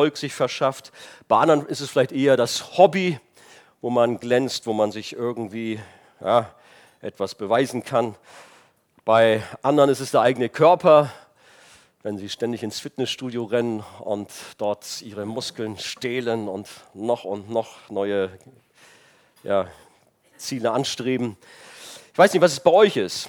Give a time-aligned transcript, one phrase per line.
[0.00, 0.92] Volk sich verschafft.
[1.28, 3.20] Bei anderen ist es vielleicht eher das Hobby,
[3.82, 5.78] wo man glänzt, wo man sich irgendwie
[6.22, 6.54] ja,
[7.02, 8.14] etwas beweisen kann.
[9.04, 11.12] Bei anderen ist es der eigene Körper,
[12.02, 17.90] wenn sie ständig ins Fitnessstudio rennen und dort ihre Muskeln stehlen und noch und noch
[17.90, 18.30] neue
[19.42, 19.66] ja,
[20.38, 21.36] Ziele anstreben.
[22.14, 23.28] Ich weiß nicht, was es bei euch ist.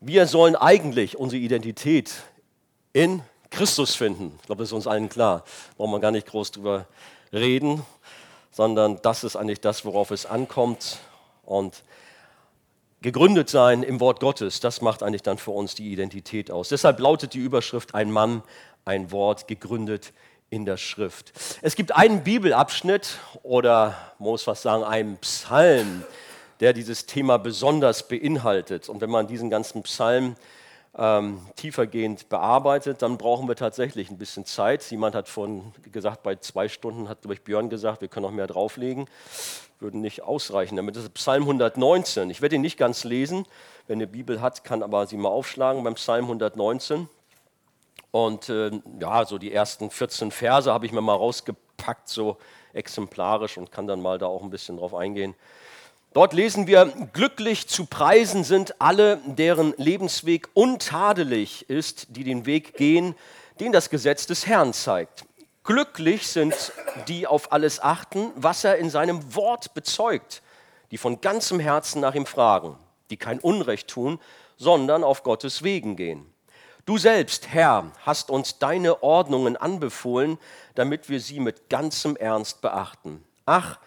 [0.00, 2.12] Wir sollen eigentlich unsere Identität
[2.92, 4.38] in Christus finden.
[4.40, 5.44] Ich glaube, das ist uns allen klar.
[5.76, 6.86] Braucht man gar nicht groß drüber
[7.32, 7.84] reden,
[8.50, 10.98] sondern das ist eigentlich das, worauf es ankommt.
[11.44, 11.82] Und
[13.02, 16.68] gegründet sein im Wort Gottes, das macht eigentlich dann für uns die Identität aus.
[16.68, 18.42] Deshalb lautet die Überschrift ein Mann,
[18.84, 20.12] ein Wort, gegründet
[20.50, 21.32] in der Schrift.
[21.62, 26.04] Es gibt einen Bibelabschnitt oder muss was sagen, einen Psalm,
[26.58, 28.88] der dieses Thema besonders beinhaltet.
[28.88, 30.36] Und wenn man diesen ganzen Psalm
[30.96, 34.82] ähm, tiefergehend bearbeitet, dann brauchen wir tatsächlich ein bisschen Zeit.
[34.90, 38.32] Jemand hat von gesagt, bei zwei Stunden hat, glaube ich, Björn gesagt, wir können noch
[38.32, 39.06] mehr drauflegen.
[39.78, 40.76] Würden nicht ausreichen.
[40.76, 42.28] Damit ist Psalm 119.
[42.30, 43.46] Ich werde ihn nicht ganz lesen.
[43.86, 47.08] Wer eine Bibel hat, kann aber sie mal aufschlagen beim Psalm 119.
[48.10, 52.36] Und äh, ja, so die ersten 14 Verse habe ich mir mal rausgepackt, so
[52.72, 55.34] exemplarisch und kann dann mal da auch ein bisschen drauf eingehen.
[56.12, 62.74] Dort lesen wir, glücklich zu preisen sind alle, deren Lebensweg untadelig ist, die den Weg
[62.76, 63.14] gehen,
[63.60, 65.24] den das Gesetz des Herrn zeigt.
[65.62, 66.72] Glücklich sind
[67.06, 70.42] die auf alles achten, was er in seinem Wort bezeugt,
[70.90, 72.76] die von ganzem Herzen nach ihm fragen,
[73.10, 74.18] die kein Unrecht tun,
[74.56, 76.26] sondern auf Gottes Wegen gehen.
[76.86, 80.38] Du selbst, Herr, hast uns deine Ordnungen anbefohlen,
[80.74, 83.22] damit wir sie mit ganzem Ernst beachten.
[83.46, 83.78] Ach,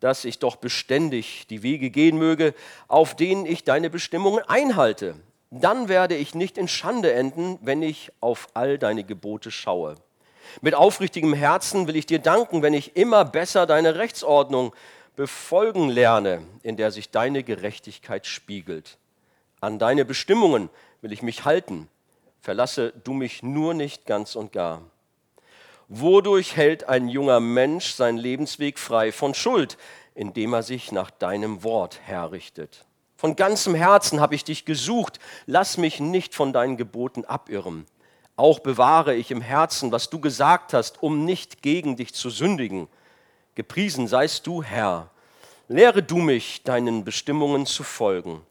[0.00, 2.54] dass ich doch beständig die Wege gehen möge,
[2.88, 5.14] auf denen ich deine Bestimmungen einhalte.
[5.50, 9.96] Dann werde ich nicht in Schande enden, wenn ich auf all deine Gebote schaue.
[10.62, 14.74] Mit aufrichtigem Herzen will ich dir danken, wenn ich immer besser deine Rechtsordnung
[15.16, 18.98] befolgen lerne, in der sich deine Gerechtigkeit spiegelt.
[19.60, 20.70] An deine Bestimmungen
[21.02, 21.88] will ich mich halten.
[22.40, 24.82] Verlasse du mich nur nicht ganz und gar.
[25.92, 29.76] Wodurch hält ein junger Mensch seinen Lebensweg frei von Schuld,
[30.14, 32.86] indem er sich nach deinem Wort herrichtet?
[33.16, 37.86] Von ganzem Herzen habe ich dich gesucht, lass mich nicht von deinen Geboten abirren.
[38.36, 42.86] Auch bewahre ich im Herzen, was du gesagt hast, um nicht gegen dich zu sündigen.
[43.56, 45.10] Gepriesen seist du, Herr.
[45.66, 48.42] Lehre du mich, deinen Bestimmungen zu folgen.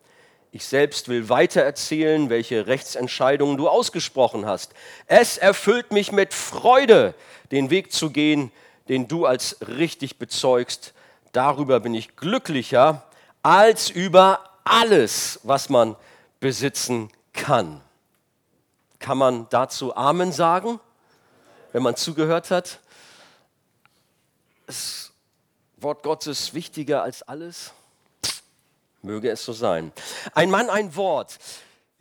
[0.52, 4.74] Ich selbst will weiter erzählen, welche Rechtsentscheidungen du ausgesprochen hast.
[5.06, 7.14] Es erfüllt mich mit Freude,
[7.52, 8.52] den Weg zu gehen,
[8.88, 10.94] den du als richtig bezeugst.
[11.34, 13.04] Darüber bin ich glücklicher
[13.44, 15.96] als über alles, was man
[16.40, 17.82] besitzen kann.
[18.98, 20.80] Kann man dazu Amen sagen,
[21.74, 22.80] wenn man zugehört hat?
[24.66, 25.12] Das
[25.78, 27.72] Wort Gottes ist wichtiger als alles.
[29.02, 29.92] Möge es so sein.
[30.34, 31.38] Ein Mann, ein Wort.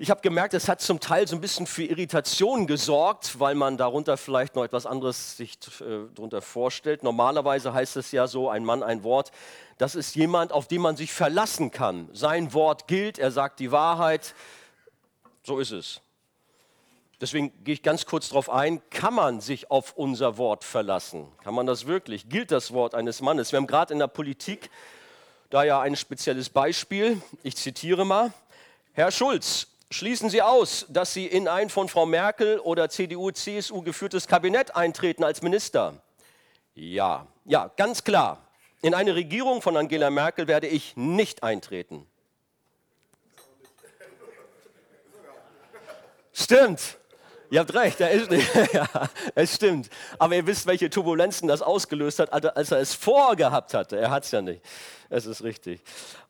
[0.01, 3.77] Ich habe gemerkt, es hat zum Teil so ein bisschen für Irritation gesorgt, weil man
[3.77, 7.03] darunter vielleicht noch etwas anderes sich äh, darunter vorstellt.
[7.03, 9.33] Normalerweise heißt es ja so, ein Mann, ein Wort.
[9.77, 12.09] Das ist jemand, auf den man sich verlassen kann.
[12.13, 14.37] Sein Wort gilt, er sagt die Wahrheit.
[15.43, 16.01] So ist es.
[17.21, 21.27] Deswegen gehe ich ganz kurz darauf ein, kann man sich auf unser Wort verlassen?
[21.43, 22.29] Kann man das wirklich?
[22.29, 23.51] Gilt das Wort eines Mannes?
[23.51, 24.71] Wir haben gerade in der Politik
[25.51, 27.21] da ja ein spezielles Beispiel.
[27.43, 28.33] Ich zitiere mal.
[28.93, 33.83] Herr Schulz, schließen Sie aus, dass Sie in ein von Frau Merkel oder CDU, CSU
[33.83, 35.95] geführtes Kabinett eintreten als Minister?
[36.75, 38.47] Ja, ja, ganz klar.
[38.83, 42.07] In eine Regierung von Angela Merkel werde ich nicht eintreten.
[46.33, 46.99] Stimmt.
[47.51, 48.47] Ihr habt recht, er ist nicht.
[48.73, 48.87] ja,
[49.35, 49.89] es stimmt.
[50.19, 53.99] Aber ihr wisst, welche Turbulenzen das ausgelöst hat, als er es vorgehabt hatte.
[53.99, 54.63] Er hat es ja nicht.
[55.09, 55.81] Es ist richtig.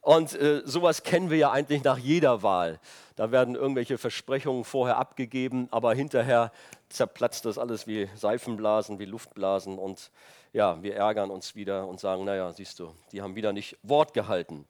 [0.00, 2.78] Und äh, sowas kennen wir ja eigentlich nach jeder Wahl.
[3.16, 6.52] Da werden irgendwelche Versprechungen vorher abgegeben, aber hinterher
[6.88, 9.76] zerplatzt das alles wie Seifenblasen, wie Luftblasen.
[9.76, 10.12] Und
[10.52, 14.14] ja, wir ärgern uns wieder und sagen, naja, siehst du, die haben wieder nicht Wort
[14.14, 14.66] gehalten.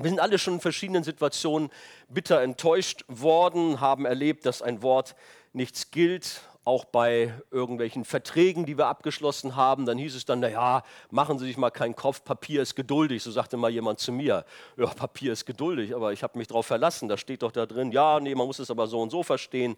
[0.00, 1.70] Wir sind alle schon in verschiedenen Situationen
[2.08, 5.16] bitter enttäuscht worden, haben erlebt, dass ein Wort
[5.58, 10.82] nichts gilt, auch bei irgendwelchen Verträgen, die wir abgeschlossen haben, dann hieß es dann, naja,
[11.10, 14.44] machen Sie sich mal keinen Kopf, Papier ist geduldig, so sagte mal jemand zu mir.
[14.76, 17.90] Ja, Papier ist geduldig, aber ich habe mich darauf verlassen, da steht doch da drin,
[17.90, 19.76] ja, nee, man muss es aber so und so verstehen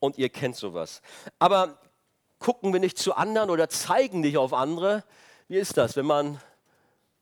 [0.00, 1.02] und ihr kennt sowas.
[1.38, 1.78] Aber
[2.38, 5.04] gucken wir nicht zu anderen oder zeigen nicht auf andere,
[5.48, 6.40] wie ist das, wenn man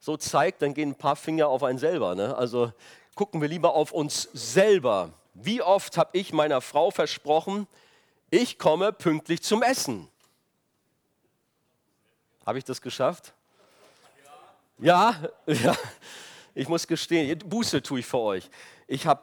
[0.01, 2.15] so zeigt, dann gehen ein paar Finger auf einen selber.
[2.15, 2.35] Ne?
[2.35, 2.73] Also
[3.15, 5.11] gucken wir lieber auf uns selber.
[5.35, 7.67] Wie oft habe ich meiner Frau versprochen,
[8.33, 10.09] ich komme pünktlich zum Essen.
[12.47, 13.35] Habe ich das geschafft?
[14.79, 15.15] Ja.
[15.47, 15.77] ja.
[16.55, 18.51] Ich muss gestehen, Buße tue ich für euch.
[18.87, 19.23] Ich habe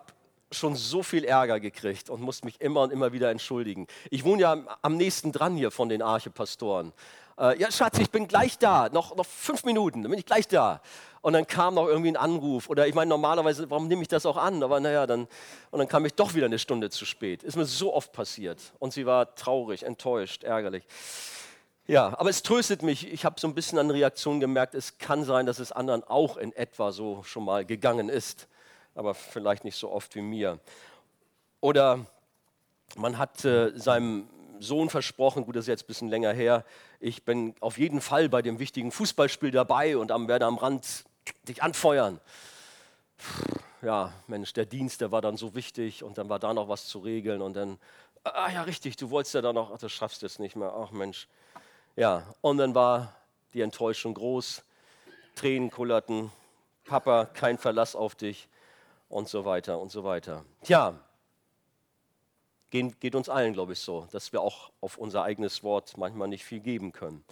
[0.51, 3.85] schon so viel Ärger gekriegt und musste mich immer und immer wieder entschuldigen.
[4.09, 6.91] Ich wohne ja am nächsten dran hier von den Archepastoren.
[7.38, 8.89] Äh, ja, Schatz, ich bin gleich da.
[8.89, 10.81] Noch, noch fünf Minuten, dann bin ich gleich da.
[11.21, 12.69] Und dann kam noch irgendwie ein Anruf.
[12.69, 14.63] Oder ich meine, normalerweise, warum nehme ich das auch an?
[14.63, 15.27] Aber naja, dann,
[15.71, 17.44] und dann kam ich doch wieder eine Stunde zu spät.
[17.44, 18.60] Ist mir so oft passiert.
[18.80, 20.86] Und sie war traurig, enttäuscht, ärgerlich.
[21.88, 23.12] Ja, aber es tröstet mich.
[23.12, 24.75] Ich habe so ein bisschen an Reaktionen gemerkt.
[24.75, 28.48] Es kann sein, dass es anderen auch in etwa so schon mal gegangen ist.
[28.95, 30.60] Aber vielleicht nicht so oft wie mir.
[31.62, 32.06] Oder
[32.95, 34.27] man hat äh, seinem
[34.60, 36.66] Sohn versprochen, gut, das ist jetzt ein bisschen länger her,
[37.00, 41.06] ich bin auf jeden Fall bei dem wichtigen Fußballspiel dabei und am, werde am Rand
[41.47, 42.19] dich anfeuern.
[43.81, 46.87] Ja, Mensch, der Dienst, der war dann so wichtig und dann war da noch was
[46.87, 47.77] zu regeln und dann,
[48.23, 50.73] ah ja, richtig, du wolltest ja da noch, ach, das schaffst du jetzt nicht mehr,
[50.73, 51.27] ach Mensch.
[51.95, 53.13] Ja, und dann war
[53.53, 54.63] die Enttäuschung groß,
[55.35, 56.31] Tränen kullerten,
[56.85, 58.47] Papa, kein Verlass auf dich
[59.07, 60.43] und so weiter und so weiter.
[60.63, 60.99] Tja,
[62.69, 66.45] geht uns allen, glaube ich, so, dass wir auch auf unser eigenes Wort manchmal nicht
[66.45, 67.23] viel geben können.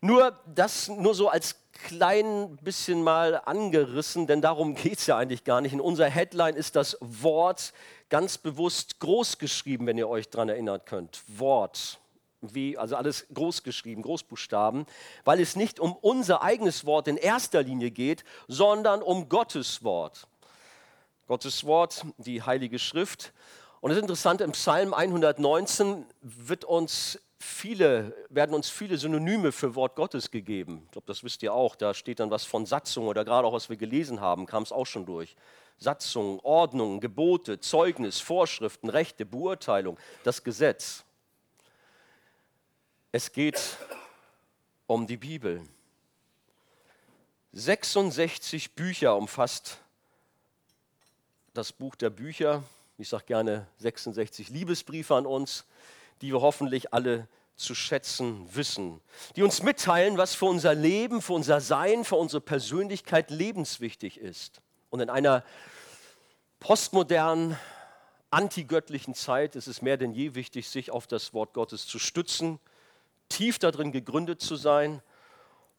[0.00, 1.56] Nur das nur so als
[1.86, 5.72] klein bisschen mal angerissen, denn darum geht es ja eigentlich gar nicht.
[5.72, 7.72] In unserer Headline ist das Wort
[8.08, 11.22] ganz bewusst groß geschrieben, wenn ihr euch daran erinnert könnt.
[11.26, 11.98] Wort.
[12.42, 14.86] Wie, also alles groß geschrieben, Großbuchstaben,
[15.24, 20.26] weil es nicht um unser eigenes Wort in erster Linie geht, sondern um Gottes Wort.
[21.26, 23.34] Gottes Wort, die Heilige Schrift.
[23.82, 29.74] Und es ist interessant, im Psalm 119 wird uns viele, werden uns viele Synonyme für
[29.74, 30.82] Wort Gottes gegeben.
[30.84, 31.74] Ich glaube, das wisst ihr auch.
[31.74, 34.70] Da steht dann was von Satzung oder gerade auch, was wir gelesen haben, kam es
[34.70, 35.34] auch schon durch.
[35.78, 41.04] Satzung, Ordnung, Gebote, Zeugnis, Vorschriften, Rechte, Beurteilung, das Gesetz.
[43.12, 43.60] Es geht
[44.86, 45.62] um die Bibel.
[47.52, 49.78] 66 Bücher umfasst
[51.54, 52.62] das Buch der Bücher
[53.00, 55.64] ich sage gerne 66 Liebesbriefe an uns,
[56.20, 59.00] die wir hoffentlich alle zu schätzen wissen,
[59.36, 64.62] die uns mitteilen, was für unser Leben, für unser Sein, für unsere Persönlichkeit lebenswichtig ist.
[64.88, 65.44] Und in einer
[66.58, 67.56] postmodernen,
[68.30, 72.60] antigöttlichen Zeit ist es mehr denn je wichtig, sich auf das Wort Gottes zu stützen,
[73.28, 75.02] tief darin gegründet zu sein,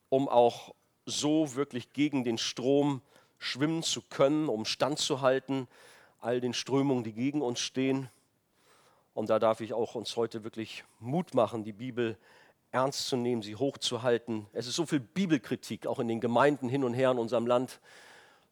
[0.09, 0.73] um auch
[1.05, 3.01] so wirklich gegen den Strom
[3.39, 5.67] schwimmen zu können, um standzuhalten
[6.19, 8.09] all den Strömungen, die gegen uns stehen.
[9.13, 12.17] Und da darf ich auch uns heute wirklich Mut machen, die Bibel
[12.71, 14.47] ernst zu nehmen, sie hochzuhalten.
[14.53, 17.81] Es ist so viel Bibelkritik, auch in den Gemeinden hin und her in unserem Land.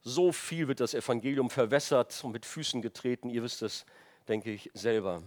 [0.01, 3.29] So viel wird das Evangelium verwässert und mit Füßen getreten.
[3.29, 3.85] Ihr wisst es,
[4.27, 5.23] denke ich, selber.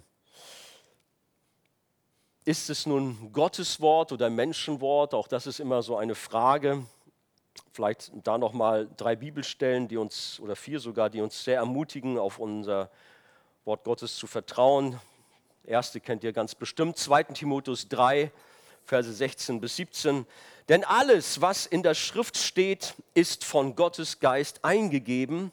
[2.44, 5.14] Ist es nun Gottes Wort oder Menschenwort?
[5.14, 6.84] Auch das ist immer so eine Frage.
[7.72, 12.38] Vielleicht da nochmal drei Bibelstellen, die uns, oder vier sogar, die uns sehr ermutigen, auf
[12.38, 12.90] unser
[13.64, 15.00] Wort Gottes zu vertrauen.
[15.64, 17.24] Erste kennt ihr ganz bestimmt, 2.
[17.24, 18.32] Timotheus 3,
[18.84, 20.26] Verse 16 bis 17.
[20.68, 25.52] Denn alles, was in der Schrift steht, ist von Gottes Geist eingegeben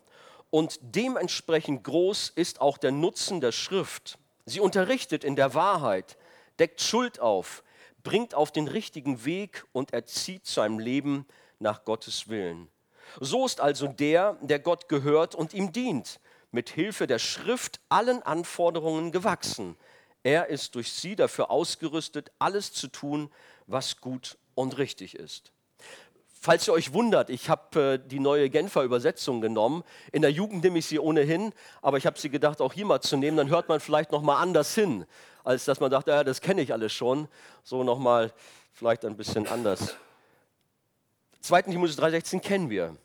[0.50, 4.18] und dementsprechend groß ist auch der Nutzen der Schrift.
[4.46, 6.18] Sie unterrichtet in der Wahrheit,
[6.58, 7.64] deckt Schuld auf,
[8.04, 11.26] bringt auf den richtigen Weg und erzieht zu einem Leben,
[11.60, 12.70] nach Gottes Willen.
[13.20, 16.20] So ist also der, der Gott gehört und ihm dient,
[16.52, 19.76] mit Hilfe der Schrift allen Anforderungen gewachsen.
[20.24, 23.32] Er ist durch sie dafür ausgerüstet, alles zu tun,
[23.68, 25.52] was gut und richtig ist.
[26.42, 29.84] Falls ihr euch wundert, ich habe äh, die neue Genfer Übersetzung genommen.
[30.14, 33.02] In der Jugend nehme ich sie ohnehin, aber ich habe sie gedacht, auch hier mal
[33.02, 33.36] zu nehmen.
[33.36, 35.06] Dann hört man vielleicht noch mal anders hin,
[35.44, 37.28] als dass man dachte, ja, das kenne ich alles schon.
[37.64, 38.32] So noch mal
[38.72, 39.96] vielleicht ein bisschen anders.
[41.42, 41.64] 2.
[41.64, 42.96] Timotheus 3,16 kennen wir.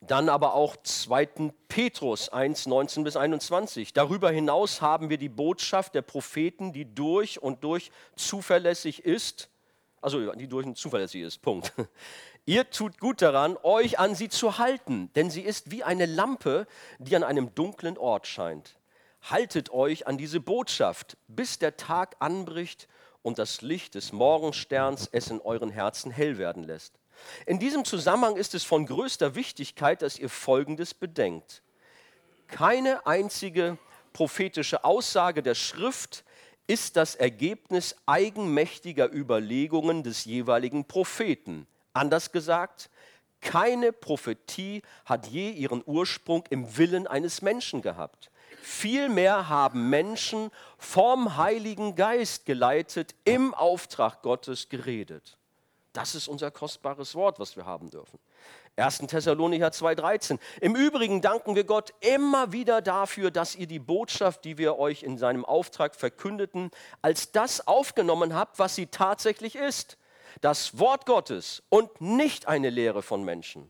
[0.00, 1.52] Dann aber auch 2.
[1.68, 3.92] Petrus 1, 19 bis 21.
[3.92, 9.48] Darüber hinaus haben wir die Botschaft der Propheten, die durch und durch zuverlässig ist.
[10.00, 11.42] Also die durch und zuverlässig ist.
[11.42, 11.72] Punkt.
[12.46, 16.66] Ihr tut gut daran, euch an sie zu halten, denn sie ist wie eine Lampe,
[16.98, 18.78] die an einem dunklen Ort scheint.
[19.22, 22.88] Haltet euch an diese Botschaft, bis der Tag anbricht
[23.22, 26.94] und das Licht des Morgensterns es in euren Herzen hell werden lässt.
[27.46, 31.62] In diesem Zusammenhang ist es von größter Wichtigkeit, dass ihr Folgendes bedenkt.
[32.46, 33.78] Keine einzige
[34.12, 36.24] prophetische Aussage der Schrift
[36.66, 41.66] ist das Ergebnis eigenmächtiger Überlegungen des jeweiligen Propheten.
[41.94, 42.90] Anders gesagt,
[43.40, 48.30] keine Prophetie hat je ihren Ursprung im Willen eines Menschen gehabt.
[48.60, 55.37] Vielmehr haben Menschen vom Heiligen Geist geleitet, im Auftrag Gottes geredet.
[55.98, 58.20] Das ist unser kostbares Wort, was wir haben dürfen.
[58.76, 58.98] 1.
[59.08, 60.38] Thessalonicher 2,13.
[60.60, 65.02] Im Übrigen danken wir Gott immer wieder dafür, dass ihr die Botschaft, die wir euch
[65.02, 66.70] in seinem Auftrag verkündeten,
[67.02, 69.98] als das aufgenommen habt, was sie tatsächlich ist.
[70.40, 73.68] Das Wort Gottes und nicht eine Lehre von Menschen.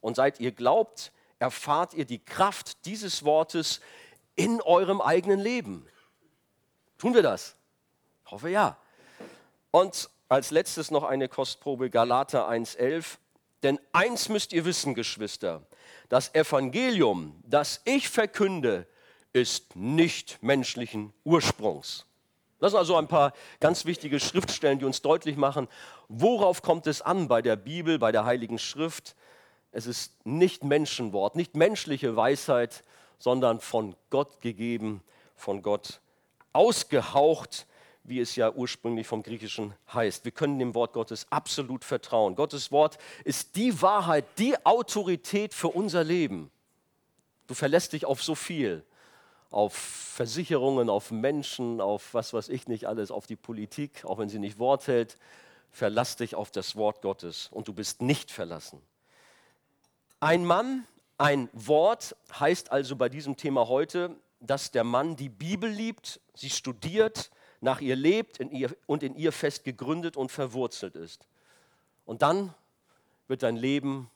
[0.00, 3.80] Und seit ihr glaubt, erfahrt ihr die Kraft dieses Wortes
[4.36, 5.88] in eurem eigenen Leben.
[6.98, 7.56] Tun wir das?
[8.24, 8.76] Ich hoffe ja.
[9.72, 13.18] Und als letztes noch eine Kostprobe Galater 1.11.
[13.62, 15.62] Denn eins müsst ihr wissen, Geschwister,
[16.08, 18.86] das Evangelium, das ich verkünde,
[19.32, 22.06] ist nicht menschlichen Ursprungs.
[22.60, 25.68] Das sind also ein paar ganz wichtige Schriftstellen, die uns deutlich machen,
[26.08, 29.16] worauf kommt es an bei der Bibel, bei der Heiligen Schrift.
[29.72, 32.84] Es ist nicht Menschenwort, nicht menschliche Weisheit,
[33.18, 35.02] sondern von Gott gegeben,
[35.36, 36.00] von Gott
[36.52, 37.66] ausgehaucht
[38.04, 40.24] wie es ja ursprünglich vom Griechischen heißt.
[40.24, 42.36] Wir können dem Wort Gottes absolut vertrauen.
[42.36, 46.50] Gottes Wort ist die Wahrheit, die Autorität für unser Leben.
[47.46, 48.84] Du verlässt dich auf so viel,
[49.50, 54.28] auf Versicherungen, auf Menschen, auf was weiß ich nicht alles, auf die Politik, auch wenn
[54.28, 55.16] sie nicht Wort hält.
[55.70, 58.80] Verlass dich auf das Wort Gottes und du bist nicht verlassen.
[60.20, 65.70] Ein Mann, ein Wort heißt also bei diesem Thema heute, dass der Mann die Bibel
[65.70, 67.30] liebt, sie studiert,
[67.64, 71.26] nach ihr lebt in ihr, und in ihr fest gegründet und verwurzelt ist.
[72.04, 72.54] Und dann
[73.26, 74.10] wird dein Leben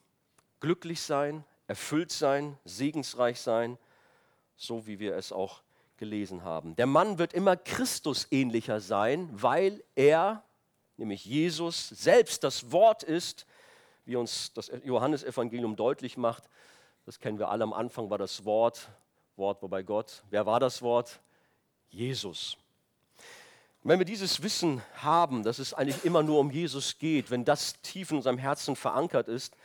[0.60, 3.78] glücklich sein, erfüllt sein, segensreich sein,
[4.54, 5.62] so wie wir es auch
[5.96, 6.76] gelesen haben.
[6.76, 10.44] Der Mann wird immer Christus ähnlicher sein, weil er,
[10.98, 13.46] nämlich Jesus, selbst das Wort ist,
[14.04, 16.44] wie uns das Johannesevangelium deutlich macht.
[17.06, 17.64] Das kennen wir alle.
[17.64, 18.88] Am Anfang war das Wort,
[19.36, 20.22] Wort war bei Gott.
[20.28, 21.20] Wer war das Wort?
[21.88, 22.58] Jesus.
[23.84, 27.80] Wenn wir dieses Wissen haben, dass es eigentlich immer nur um Jesus geht, wenn das
[27.80, 29.56] tief in unserem Herzen verankert ist,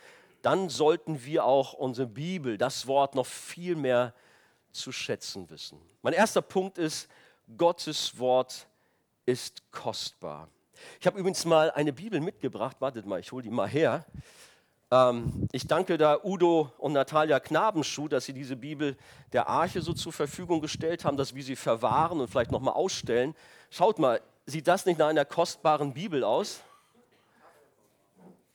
[0.41, 4.13] dann sollten wir auch unsere Bibel, das Wort, noch viel mehr
[4.71, 5.79] zu schätzen wissen.
[6.01, 7.07] Mein erster Punkt ist,
[7.57, 8.67] Gottes Wort
[9.25, 10.49] ist kostbar.
[10.99, 14.05] Ich habe übrigens mal eine Bibel mitgebracht, wartet mal, ich hole die mal her.
[14.93, 18.95] Ähm, ich danke da Udo und Natalia Knabenschuh, dass sie diese Bibel
[19.31, 23.33] der Arche so zur Verfügung gestellt haben, dass wir sie verwahren und vielleicht nochmal ausstellen.
[23.71, 26.61] Schaut mal, sieht das nicht nach einer kostbaren Bibel aus?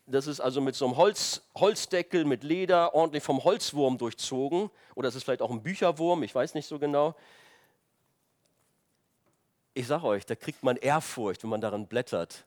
[0.07, 4.71] Das ist also mit so einem Holz, Holzdeckel, mit Leder, ordentlich vom Holzwurm durchzogen.
[4.95, 7.17] Oder es ist vielleicht auch ein Bücherwurm, ich weiß nicht so genau.
[9.75, 12.45] Ich sage euch, da kriegt man Ehrfurcht, wenn man darin blättert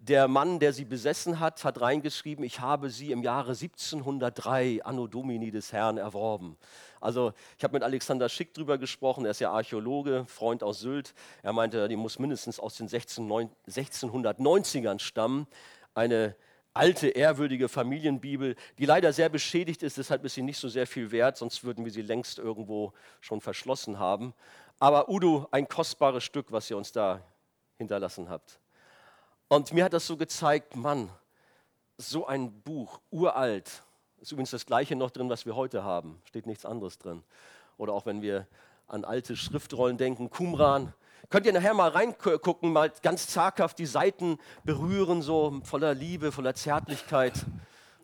[0.00, 5.08] der Mann, der sie besessen hat, hat reingeschrieben, ich habe sie im Jahre 1703 Anno
[5.08, 6.56] Domini des Herrn erworben.
[7.00, 11.14] Also ich habe mit Alexander Schick drüber gesprochen, er ist ja Archäologe, Freund aus Sylt.
[11.42, 15.46] Er meinte, die muss mindestens aus den 1690ern stammen.
[15.94, 16.36] Eine
[16.74, 21.10] alte, ehrwürdige Familienbibel, die leider sehr beschädigt ist, deshalb ist sie nicht so sehr viel
[21.10, 24.32] wert, sonst würden wir sie längst irgendwo schon verschlossen haben.
[24.78, 27.20] Aber Udo, ein kostbares Stück, was ihr uns da
[27.78, 28.60] hinterlassen habt.
[29.48, 31.10] Und mir hat das so gezeigt, Mann,
[31.96, 33.82] so ein Buch, uralt,
[34.20, 37.22] ist übrigens das gleiche noch drin, was wir heute haben, steht nichts anderes drin.
[37.78, 38.46] Oder auch wenn wir
[38.86, 40.92] an alte Schriftrollen denken, Qumran.
[41.30, 46.54] Könnt ihr nachher mal reingucken, mal ganz zaghaft die Seiten berühren, so voller Liebe, voller
[46.54, 47.34] Zärtlichkeit.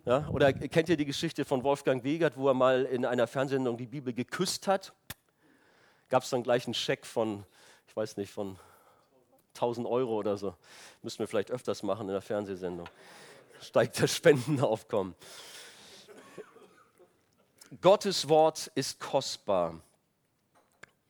[0.04, 0.28] Ja?
[0.28, 3.86] Oder kennt ihr die Geschichte von Wolfgang Wegert, wo er mal in einer Fernsehsendung die
[3.86, 4.92] Bibel geküsst hat?
[6.08, 7.44] Gab es dann gleich einen Scheck von,
[7.86, 8.58] ich weiß nicht, von
[9.54, 10.54] 1000 Euro oder so.
[11.02, 12.88] Müssen wir vielleicht öfters machen in der Fernsehsendung.
[13.60, 15.14] Steigt das Spendenaufkommen.
[17.80, 19.80] Gottes Wort ist kostbar.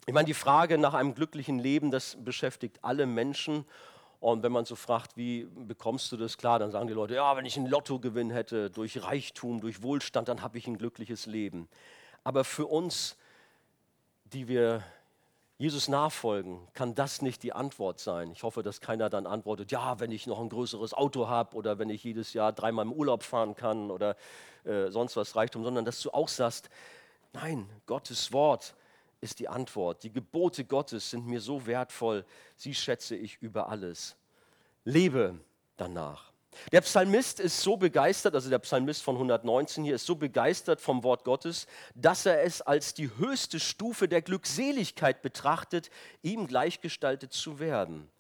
[0.06, 3.64] Ich meine, die Frage nach einem glücklichen Leben, das beschäftigt alle Menschen.
[4.20, 7.36] Und wenn man so fragt, wie bekommst du das klar, dann sagen die Leute, ja,
[7.36, 11.68] wenn ich einen Lottogewinn hätte, durch Reichtum, durch Wohlstand, dann habe ich ein glückliches Leben.
[12.22, 13.16] Aber für uns,
[14.24, 14.82] die wir
[15.56, 18.32] Jesus nachfolgen, kann das nicht die Antwort sein.
[18.32, 21.78] Ich hoffe, dass keiner dann antwortet, ja, wenn ich noch ein größeres Auto habe oder
[21.78, 24.16] wenn ich jedes Jahr dreimal im Urlaub fahren kann oder
[24.64, 26.70] äh, sonst was Reichtum, sondern dass du auch sagst,
[27.32, 28.74] nein, Gottes Wort
[29.20, 30.02] ist die Antwort.
[30.02, 32.24] Die Gebote Gottes sind mir so wertvoll,
[32.56, 34.16] sie schätze ich über alles.
[34.84, 35.38] Lebe
[35.76, 36.33] danach.
[36.72, 41.02] Der Psalmist ist so begeistert, also der Psalmist von 119 hier ist so begeistert vom
[41.02, 45.90] Wort Gottes, dass er es als die höchste Stufe der Glückseligkeit betrachtet,
[46.22, 48.10] ihm gleichgestaltet zu werden.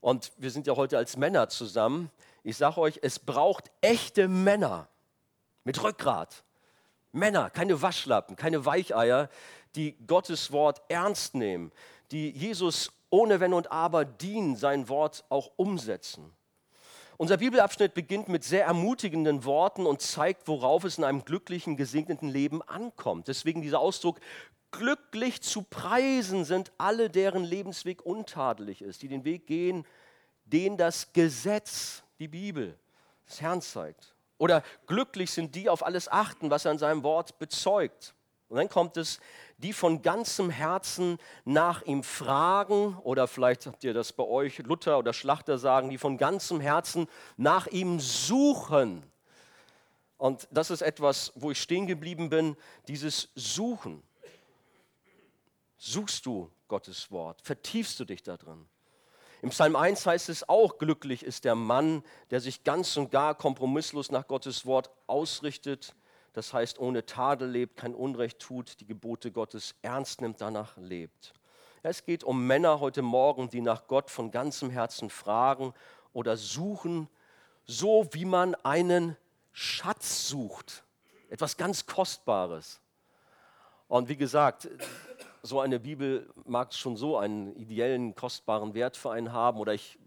[0.00, 2.10] Und wir sind ja heute als Männer zusammen.
[2.42, 4.88] Ich sage euch, es braucht echte Männer
[5.64, 6.44] mit Rückgrat.
[7.12, 9.28] Männer, keine Waschlappen, keine Weicheier,
[9.74, 11.72] die Gottes Wort ernst nehmen,
[12.10, 16.32] die Jesus ohne Wenn und Aber dienen, sein Wort auch umsetzen.
[17.18, 22.28] Unser Bibelabschnitt beginnt mit sehr ermutigenden Worten und zeigt, worauf es in einem glücklichen, gesegneten
[22.28, 23.28] Leben ankommt.
[23.28, 24.20] Deswegen dieser Ausdruck,
[24.70, 29.86] glücklich zu preisen sind alle, deren Lebensweg untadelig ist, die den Weg gehen,
[30.44, 32.78] den das Gesetz, die Bibel,
[33.26, 34.14] des Herrn zeigt.
[34.38, 38.14] Oder glücklich sind die auf alles achten, was er in seinem Wort bezeugt.
[38.48, 39.18] Und dann kommt es,
[39.58, 44.98] die von ganzem Herzen nach ihm fragen, oder vielleicht habt ihr das bei euch, Luther
[44.98, 49.02] oder Schlachter sagen, die von ganzem Herzen nach ihm suchen.
[50.18, 54.02] Und das ist etwas, wo ich stehen geblieben bin, dieses Suchen.
[55.76, 57.42] Suchst du Gottes Wort?
[57.42, 58.66] Vertiefst du dich da drin?
[59.42, 63.34] Im Psalm 1 heißt es auch, glücklich ist der Mann, der sich ganz und gar
[63.34, 65.94] kompromisslos nach Gottes Wort ausrichtet
[66.36, 71.32] das heißt ohne Tadel lebt, kein Unrecht tut, die Gebote Gottes ernst nimmt, danach lebt.
[71.82, 75.72] Es geht um Männer heute Morgen, die nach Gott von ganzem Herzen fragen
[76.12, 77.08] oder suchen,
[77.64, 79.16] so wie man einen
[79.52, 80.84] Schatz sucht,
[81.30, 82.82] etwas ganz Kostbares.
[83.88, 84.68] Und wie gesagt,
[85.42, 89.58] so eine Bibel mag schon so einen ideellen, kostbaren Wert für einen haben.
[89.58, 89.98] Oder ich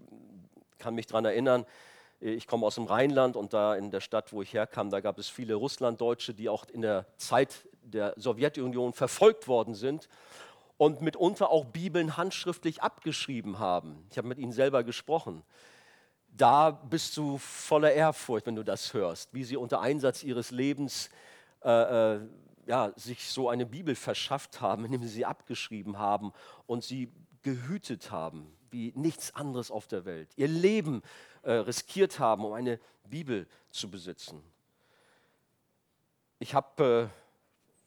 [0.78, 1.66] kann mich daran erinnern,
[2.20, 5.18] ich komme aus dem Rheinland und da in der Stadt, wo ich herkam, da gab
[5.18, 10.10] es viele Russlanddeutsche, die auch in der Zeit der Sowjetunion verfolgt worden sind
[10.78, 14.06] und mitunter auch Bibeln handschriftlich abgeschrieben haben.
[14.12, 15.44] Ich habe mit ihnen selber gesprochen.
[16.30, 21.10] Da bist du voller Ehrfurcht, wenn du das hörst, wie sie unter Einsatz ihres Lebens
[21.64, 22.22] äh, äh,
[22.66, 26.34] ja, sich so eine Bibel verschafft haben, indem sie sie abgeschrieben haben
[26.68, 27.12] und sie
[27.42, 30.30] gehütet haben wie nichts anderes auf der Welt.
[30.36, 31.02] Ihr Leben
[31.44, 34.44] äh, riskiert haben, um eine Bibel zu besitzen.
[36.40, 37.20] Ich habe äh,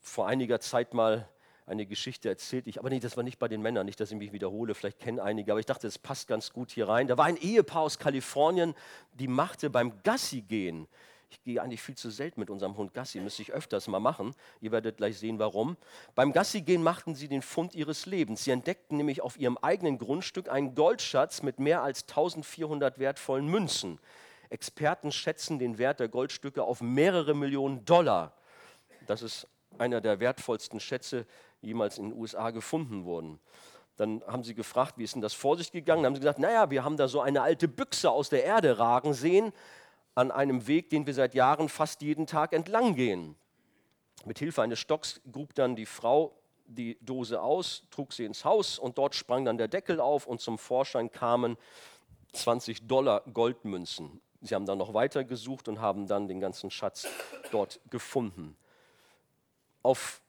[0.01, 1.29] vor einiger Zeit mal
[1.67, 2.67] eine Geschichte erzählt.
[2.67, 4.99] Ich, aber nee, das war nicht bei den Männern, nicht, dass ich mich wiederhole, vielleicht
[4.99, 7.07] kennen einige, aber ich dachte, das passt ganz gut hier rein.
[7.07, 8.75] Da war ein Ehepaar aus Kalifornien,
[9.13, 10.89] die machte beim Gassi gehen
[11.33, 14.35] ich gehe eigentlich viel zu selten mit unserem Hund Gassi, müsste ich öfters mal machen.
[14.61, 15.79] Ihr werdet gleich sehen, warum.
[16.15, 18.45] Beim Gassi gehen machten sie den Fund ihres Lebens.
[18.45, 23.99] Sie entdeckten nämlich auf ihrem eigenen Grundstück einen Goldschatz mit mehr als 1400 wertvollen Münzen.
[24.51, 28.35] Experten schätzen den Wert der Goldstücke auf mehrere Millionen Dollar.
[29.07, 31.27] Das ist einer der wertvollsten Schätze,
[31.63, 33.41] die jemals in den USA gefunden wurden.
[33.97, 36.03] Dann haben sie gefragt, wie ist denn das vor sich gegangen?
[36.03, 38.79] Dann haben sie gesagt, naja, wir haben da so eine alte Büchse aus der Erde
[38.79, 39.53] ragen sehen
[40.15, 43.37] an einem Weg, den wir seit Jahren fast jeden Tag entlang gehen.
[44.25, 48.79] Mit Hilfe eines Stocks grub dann die Frau die Dose aus, trug sie ins Haus
[48.79, 51.57] und dort sprang dann der Deckel auf und zum Vorschein kamen
[52.33, 54.21] 20 Dollar Goldmünzen.
[54.41, 57.07] Sie haben dann noch weiter gesucht und haben dann den ganzen Schatz
[57.51, 58.57] dort gefunden.
[59.83, 60.23] Auf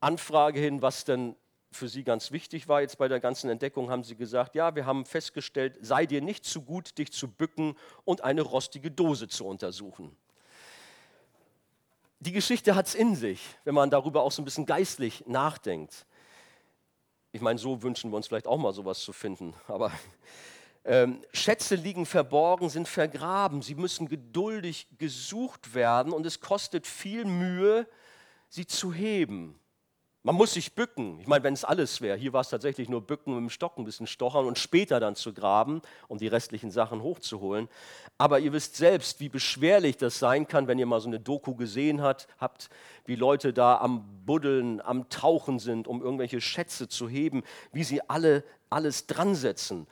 [0.00, 1.34] Anfrage hin, was denn
[1.70, 4.86] für sie ganz wichtig war jetzt bei der ganzen Entdeckung, haben sie gesagt, ja, wir
[4.86, 9.46] haben festgestellt, sei dir nicht zu gut, dich zu bücken und eine rostige Dose zu
[9.46, 10.16] untersuchen.
[12.20, 16.06] Die Geschichte hat es in sich, wenn man darüber auch so ein bisschen geistlich nachdenkt.
[17.30, 19.92] Ich meine, so wünschen wir uns vielleicht auch mal sowas zu finden, aber
[20.84, 27.26] ähm, Schätze liegen verborgen, sind vergraben, sie müssen geduldig gesucht werden und es kostet viel
[27.26, 27.86] Mühe,
[28.48, 29.60] sie zu heben.
[30.24, 31.20] Man muss sich bücken.
[31.20, 33.78] Ich meine, wenn es alles wäre, hier war es tatsächlich nur bücken mit dem Stock
[33.78, 37.68] ein bisschen stochern und später dann zu graben, um die restlichen Sachen hochzuholen.
[38.18, 41.54] Aber ihr wisst selbst, wie beschwerlich das sein kann, wenn ihr mal so eine Doku
[41.54, 42.68] gesehen hat, habt,
[43.04, 48.02] wie Leute da am Buddeln, am Tauchen sind, um irgendwelche Schätze zu heben, wie sie
[48.08, 49.86] alle alles dran setzen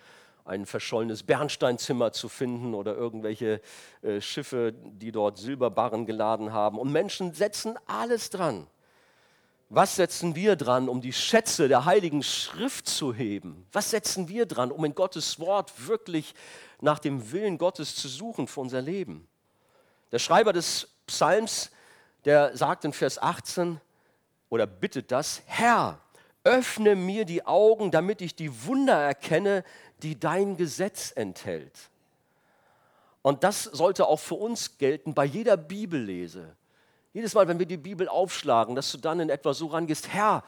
[0.45, 3.61] ein verschollenes Bernsteinzimmer zu finden oder irgendwelche
[4.03, 6.79] äh, Schiffe, die dort Silberbarren geladen haben.
[6.79, 8.69] Und Menschen setzen alles dran.
[9.69, 13.67] Was setzen wir dran, um die Schätze der Heiligen Schrift zu heben?
[13.73, 16.35] Was setzen wir dran, um in Gottes Wort wirklich
[16.81, 19.27] nach dem Willen Gottes zu suchen für unser Leben?
[20.13, 21.73] Der Schreiber des Psalms,
[22.25, 23.81] der sagt in Vers 18
[24.51, 25.99] oder bittet das, Herr,
[26.45, 29.65] öffne mir die Augen, damit ich die Wunder erkenne,
[30.03, 31.91] die dein Gesetz enthält.
[33.23, 36.55] Und das sollte auch für uns gelten bei jeder Bibellese.
[37.17, 40.45] Jedes Mal, wenn wir die Bibel aufschlagen, dass du dann in etwa so rangehst, Herr,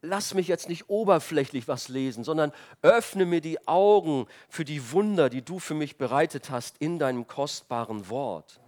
[0.00, 5.28] lass mich jetzt nicht oberflächlich was lesen, sondern öffne mir die Augen für die Wunder,
[5.28, 8.60] die du für mich bereitet hast in deinem kostbaren Wort.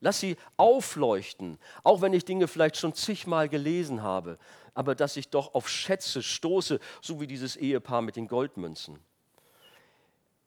[0.00, 4.38] Lass sie aufleuchten, auch wenn ich Dinge vielleicht schon zigmal gelesen habe,
[4.72, 8.98] aber dass ich doch auf Schätze stoße, so wie dieses Ehepaar mit den Goldmünzen.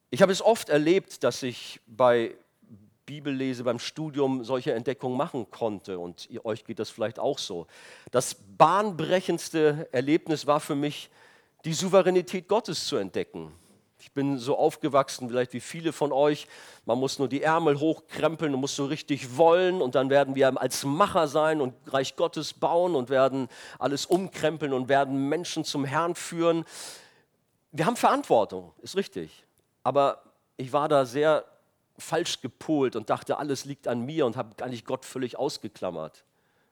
[0.10, 2.36] Ich habe es oft erlebt, dass ich bei
[3.12, 6.00] Bibellese, beim Studium solche Entdeckungen machen konnte.
[6.00, 7.68] Und ihr, euch geht das vielleicht auch so.
[8.10, 11.10] Das bahnbrechendste Erlebnis war für mich,
[11.66, 13.52] die Souveränität Gottes zu entdecken.
[14.00, 16.48] Ich bin so aufgewachsen, vielleicht wie viele von euch.
[16.86, 20.62] Man muss nur die Ärmel hochkrempeln und muss so richtig wollen und dann werden wir
[20.62, 25.84] als Macher sein und Reich Gottes bauen und werden alles umkrempeln und werden Menschen zum
[25.84, 26.64] Herrn führen.
[27.74, 29.44] Wir haben Verantwortung, ist richtig.
[29.84, 30.24] Aber
[30.56, 31.44] ich war da sehr
[32.02, 36.24] falsch gepolt und dachte, alles liegt an mir und habe eigentlich Gott völlig ausgeklammert.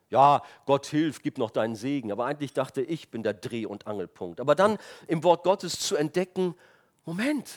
[0.09, 2.11] Ja, Gott hilft, gib noch deinen Segen.
[2.11, 4.39] Aber eigentlich dachte ich, bin der Dreh- und Angelpunkt.
[4.39, 6.55] Aber dann im Wort Gottes zu entdecken,
[7.05, 7.49] Moment,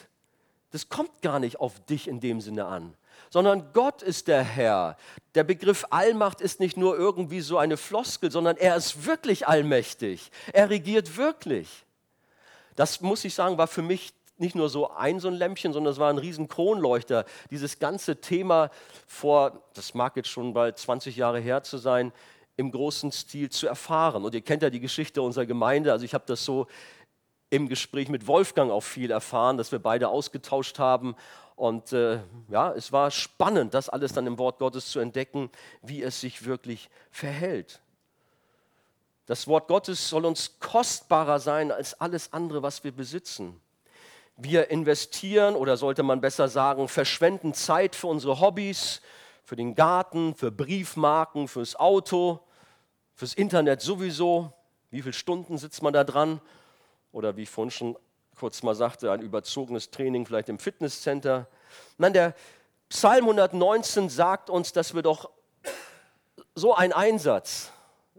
[0.71, 2.95] das kommt gar nicht auf dich in dem Sinne an,
[3.31, 4.97] sondern Gott ist der Herr.
[5.35, 10.31] Der Begriff Allmacht ist nicht nur irgendwie so eine Floskel, sondern er ist wirklich allmächtig.
[10.53, 11.85] Er regiert wirklich.
[12.77, 15.93] Das muss ich sagen, war für mich nicht nur so ein so ein Lämpchen, sondern
[15.93, 17.25] es war ein riesen Kronleuchter.
[17.51, 18.71] Dieses ganze Thema
[19.07, 22.13] vor, das mag jetzt schon bald 20 Jahre her zu sein,
[22.57, 24.25] im großen Stil zu erfahren.
[24.25, 25.93] Und ihr kennt ja die Geschichte unserer Gemeinde.
[25.93, 26.67] Also ich habe das so
[27.49, 31.15] im Gespräch mit Wolfgang auch viel erfahren, dass wir beide ausgetauscht haben.
[31.55, 35.51] Und äh, ja, es war spannend, das alles dann im Wort Gottes zu entdecken,
[35.83, 37.81] wie es sich wirklich verhält.
[39.27, 43.61] Das Wort Gottes soll uns kostbarer sein als alles andere, was wir besitzen.
[44.37, 49.01] Wir investieren oder sollte man besser sagen, verschwenden Zeit für unsere Hobbys,
[49.45, 52.41] für den Garten, für Briefmarken, fürs Auto,
[53.15, 54.53] fürs Internet sowieso.
[54.91, 56.41] Wie viele Stunden sitzt man da dran?
[57.13, 57.97] oder wie ich vorhin schon
[58.37, 61.47] kurz mal sagte, ein überzogenes Training vielleicht im Fitnesscenter.
[61.99, 62.35] Nein, der
[62.89, 65.31] Psalm 119 sagt uns, dass wir doch
[66.55, 67.71] so einen Einsatz,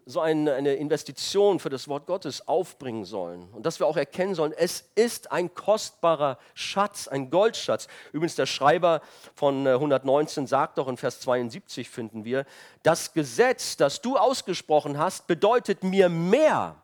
[0.05, 3.47] so eine Investition für das Wort Gottes aufbringen sollen.
[3.53, 7.87] Und dass wir auch erkennen sollen, es ist ein kostbarer Schatz, ein Goldschatz.
[8.11, 9.01] Übrigens, der Schreiber
[9.35, 12.45] von 119 sagt doch in Vers 72, finden wir,
[12.83, 16.75] das Gesetz, das du ausgesprochen hast, bedeutet mir mehr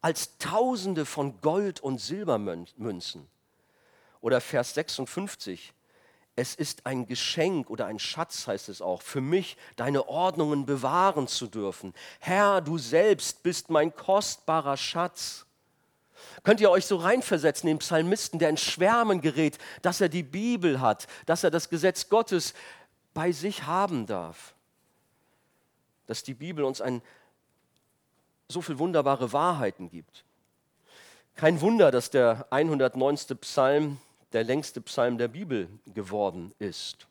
[0.00, 3.26] als Tausende von Gold- und Silbermünzen.
[4.20, 5.72] Oder Vers 56,
[6.40, 11.28] es ist ein Geschenk oder ein Schatz, heißt es auch, für mich deine Ordnungen bewahren
[11.28, 11.92] zu dürfen.
[12.18, 15.44] Herr, du selbst bist mein kostbarer Schatz.
[16.42, 20.80] Könnt ihr euch so reinversetzen, den Psalmisten, der in Schwärmen gerät, dass er die Bibel
[20.80, 22.54] hat, dass er das Gesetz Gottes
[23.12, 24.54] bei sich haben darf.
[26.06, 27.02] Dass die Bibel uns ein
[28.48, 30.24] so viele wunderbare Wahrheiten gibt.
[31.36, 33.36] Kein Wunder, dass der 109.
[33.42, 33.98] Psalm
[34.32, 37.06] der längste Psalm der Bibel geworden ist.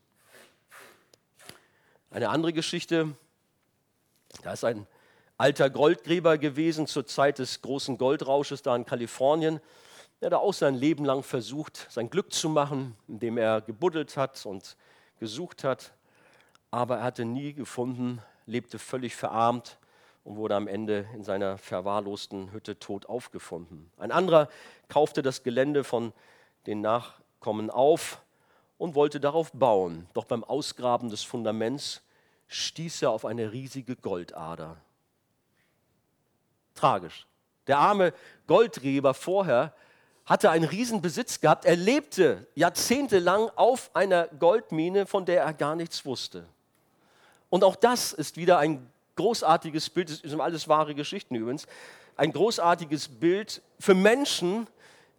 [2.11, 3.15] Eine andere Geschichte,
[4.43, 4.87] da ist ein
[5.37, 9.59] alter Goldgräber gewesen zur Zeit des großen Goldrausches da in Kalifornien,
[10.21, 14.45] der da auch sein Leben lang versucht, sein Glück zu machen, indem er gebuddelt hat
[14.45, 14.75] und
[15.19, 15.93] gesucht hat,
[16.71, 19.77] aber er hatte nie gefunden, lebte völlig verarmt
[20.23, 23.91] und wurde am Ende in seiner verwahrlosten Hütte tot aufgefunden.
[23.97, 24.49] Ein anderer
[24.87, 26.13] kaufte das Gelände von
[26.67, 28.21] den Nachkommen auf
[28.77, 30.07] und wollte darauf bauen.
[30.13, 32.01] Doch beim Ausgraben des Fundaments
[32.47, 34.77] stieß er auf eine riesige Goldader.
[36.75, 37.27] Tragisch.
[37.67, 38.13] Der arme
[38.47, 39.73] Goldreber vorher
[40.25, 41.65] hatte einen riesen Besitz gehabt.
[41.65, 46.45] Er lebte jahrzehntelang auf einer Goldmine, von der er gar nichts wusste.
[47.49, 51.67] Und auch das ist wieder ein großartiges Bild, das sind alles wahre Geschichten übrigens,
[52.15, 54.67] ein großartiges Bild für Menschen,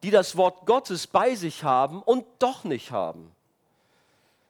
[0.02, 3.32] die das Wort Gottes bei sich haben und doch nicht haben.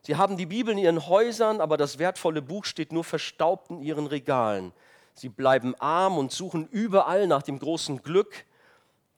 [0.02, 3.82] Sie haben die Bibel in ihren Häusern, aber das wertvolle Buch steht nur verstaubt in
[3.82, 4.72] ihren Regalen.
[5.14, 8.46] Sie bleiben arm und suchen überall nach dem großen Glück,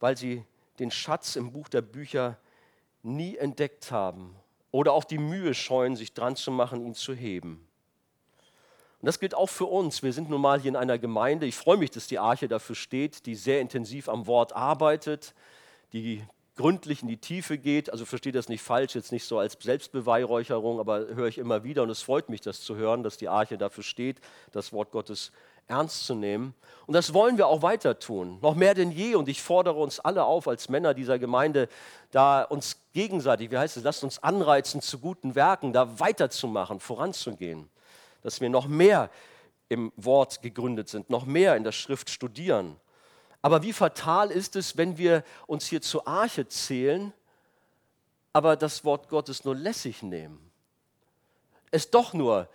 [0.00, 0.44] weil sie
[0.78, 2.36] den Schatz im Buch der Bücher
[3.02, 4.34] nie entdeckt haben
[4.72, 7.66] oder auch die Mühe scheuen, sich dran zu machen, ihn zu heben.
[9.00, 10.02] Und das gilt auch für uns.
[10.02, 11.46] Wir sind nun mal hier in einer Gemeinde.
[11.46, 15.34] Ich freue mich, dass die Arche dafür steht, die sehr intensiv am Wort arbeitet,
[15.92, 16.22] die
[16.56, 17.90] gründlich in die Tiefe geht.
[17.90, 21.82] Also verstehe das nicht falsch, jetzt nicht so als Selbstbeweihräucherung, aber höre ich immer wieder
[21.82, 24.20] und es freut mich, das zu hören, dass die Arche dafür steht,
[24.52, 25.32] das Wort Gottes
[25.68, 26.54] ernst zu nehmen.
[26.86, 29.14] Und das wollen wir auch weiter tun, noch mehr denn je.
[29.14, 31.68] Und ich fordere uns alle auf, als Männer dieser Gemeinde,
[32.10, 37.70] da uns gegenseitig, wie heißt es, lasst uns anreizen zu guten Werken, da weiterzumachen, voranzugehen
[38.22, 39.10] dass wir noch mehr
[39.68, 42.76] im Wort gegründet sind, noch mehr in der Schrift studieren.
[43.42, 47.12] Aber wie fatal ist es, wenn wir uns hier zur Arche zählen,
[48.32, 50.50] aber das Wort Gottes nur lässig nehmen,
[51.72, 52.48] es doch nur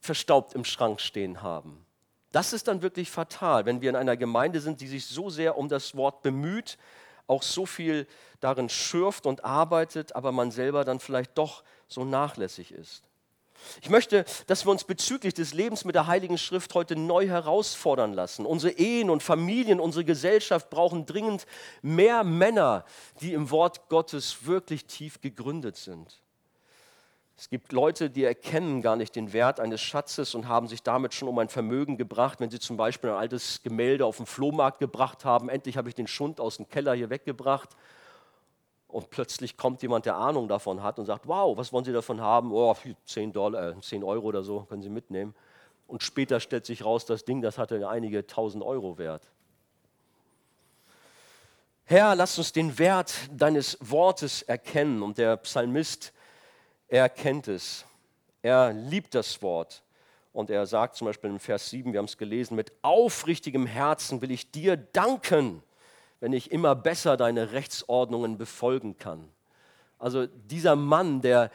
[0.00, 1.84] verstaubt im Schrank stehen haben.
[2.32, 5.56] Das ist dann wirklich fatal, wenn wir in einer Gemeinde sind, die sich so sehr
[5.56, 6.78] um das Wort bemüht,
[7.26, 8.06] auch so viel
[8.40, 13.07] darin schürft und arbeitet, aber man selber dann vielleicht doch so nachlässig ist.
[13.82, 18.12] Ich möchte, dass wir uns bezüglich des Lebens mit der Heiligen Schrift heute neu herausfordern
[18.12, 18.46] lassen.
[18.46, 21.46] Unsere Ehen und Familien, unsere Gesellschaft brauchen dringend
[21.82, 22.84] mehr Männer,
[23.20, 26.20] die im Wort Gottes wirklich tief gegründet sind.
[27.36, 31.14] Es gibt Leute, die erkennen gar nicht den Wert eines Schatzes und haben sich damit
[31.14, 34.80] schon um ein Vermögen gebracht, wenn sie zum Beispiel ein altes Gemälde auf den Flohmarkt
[34.80, 35.48] gebracht haben.
[35.48, 37.76] Endlich habe ich den Schund aus dem Keller hier weggebracht.
[38.88, 42.20] Und plötzlich kommt jemand, der Ahnung davon hat und sagt, wow, was wollen Sie davon
[42.20, 42.52] haben?
[42.52, 42.74] Oh,
[43.04, 45.34] 10, Dollar, 10 äh, Euro oder so können Sie mitnehmen.
[45.86, 49.22] Und später stellt sich raus, das Ding, das hatte einige tausend Euro wert.
[51.84, 55.02] Herr, lass uns den Wert deines Wortes erkennen.
[55.02, 56.12] Und der Psalmist
[56.88, 57.84] er kennt es.
[58.40, 59.82] Er liebt das Wort.
[60.32, 64.22] Und er sagt zum Beispiel im Vers 7, wir haben es gelesen, mit aufrichtigem Herzen
[64.22, 65.62] will ich dir danken,
[66.20, 69.28] wenn ich immer besser deine Rechtsordnungen befolgen kann.
[69.98, 71.50] Also dieser Mann, der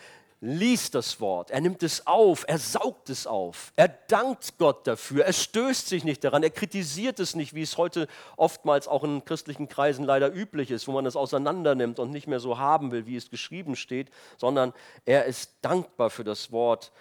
[0.45, 5.23] liest das Wort, er nimmt es auf, er saugt es auf, er dankt Gott dafür,
[5.23, 9.23] er stößt sich nicht daran, er kritisiert es nicht, wie es heute oftmals auch in
[9.23, 13.05] christlichen Kreisen leider üblich ist, wo man es auseinandernimmt und nicht mehr so haben will,
[13.05, 14.73] wie es geschrieben steht, sondern
[15.05, 16.91] er ist dankbar für das Wort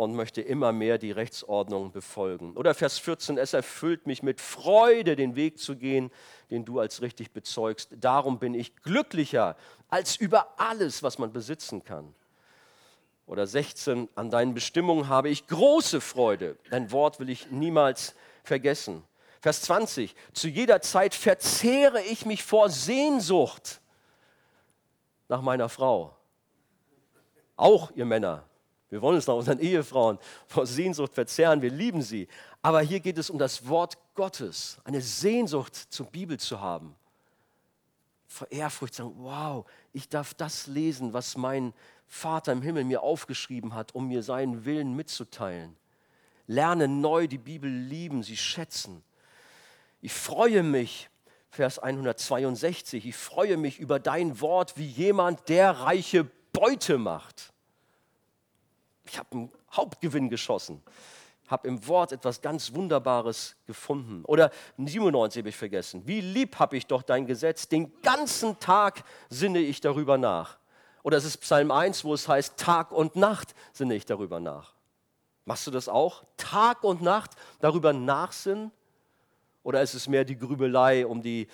[0.00, 2.56] und möchte immer mehr die Rechtsordnung befolgen.
[2.56, 6.10] Oder Vers 14, es erfüllt mich mit Freude, den Weg zu gehen,
[6.50, 7.90] den du als richtig bezeugst.
[8.00, 9.56] Darum bin ich glücklicher
[9.88, 12.14] als über alles, was man besitzen kann
[13.26, 16.58] oder 16, an deinen Bestimmungen habe ich große Freude.
[16.70, 19.04] Dein Wort will ich niemals vergessen.
[19.40, 23.80] Vers 20, zu jeder Zeit verzehre ich mich vor Sehnsucht
[25.28, 26.16] nach meiner Frau.
[27.54, 28.49] Auch ihr Männer.
[28.90, 32.26] Wir wollen uns nach unseren Ehefrauen vor Sehnsucht verzehren, wir lieben sie.
[32.60, 36.96] Aber hier geht es um das Wort Gottes, eine Sehnsucht zur Bibel zu haben.
[38.26, 41.72] Vor Ehrfurcht sagen, wow, ich darf das lesen, was mein
[42.06, 45.76] Vater im Himmel mir aufgeschrieben hat, um mir seinen Willen mitzuteilen.
[46.48, 49.04] Lerne neu die Bibel lieben, sie schätzen.
[50.00, 51.08] Ich freue mich,
[51.50, 57.49] Vers 162, ich freue mich über dein Wort wie jemand, der reiche Beute macht.
[59.10, 60.80] Ich habe einen Hauptgewinn geschossen,
[61.48, 64.24] habe im Wort etwas ganz Wunderbares gefunden.
[64.24, 66.02] Oder 97 habe ich vergessen.
[66.06, 70.58] Wie lieb habe ich doch dein Gesetz, den ganzen Tag sinne ich darüber nach.
[71.02, 74.74] Oder es ist Psalm 1, wo es heißt, Tag und Nacht sinne ich darüber nach.
[75.44, 76.22] Machst du das auch?
[76.36, 78.70] Tag und Nacht darüber nachsinnen?
[79.64, 81.48] Oder ist es mehr die Grübelei um die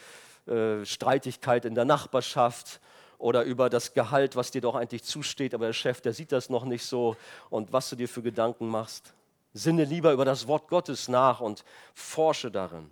[0.46, 2.80] äh, Streitigkeit in der Nachbarschaft
[3.18, 6.50] oder über das Gehalt, was dir doch eigentlich zusteht, aber der Chef, der sieht das
[6.50, 7.16] noch nicht so
[7.50, 9.14] und was du dir für Gedanken machst?
[9.52, 12.90] Sinne lieber über das Wort Gottes nach und forsche darin.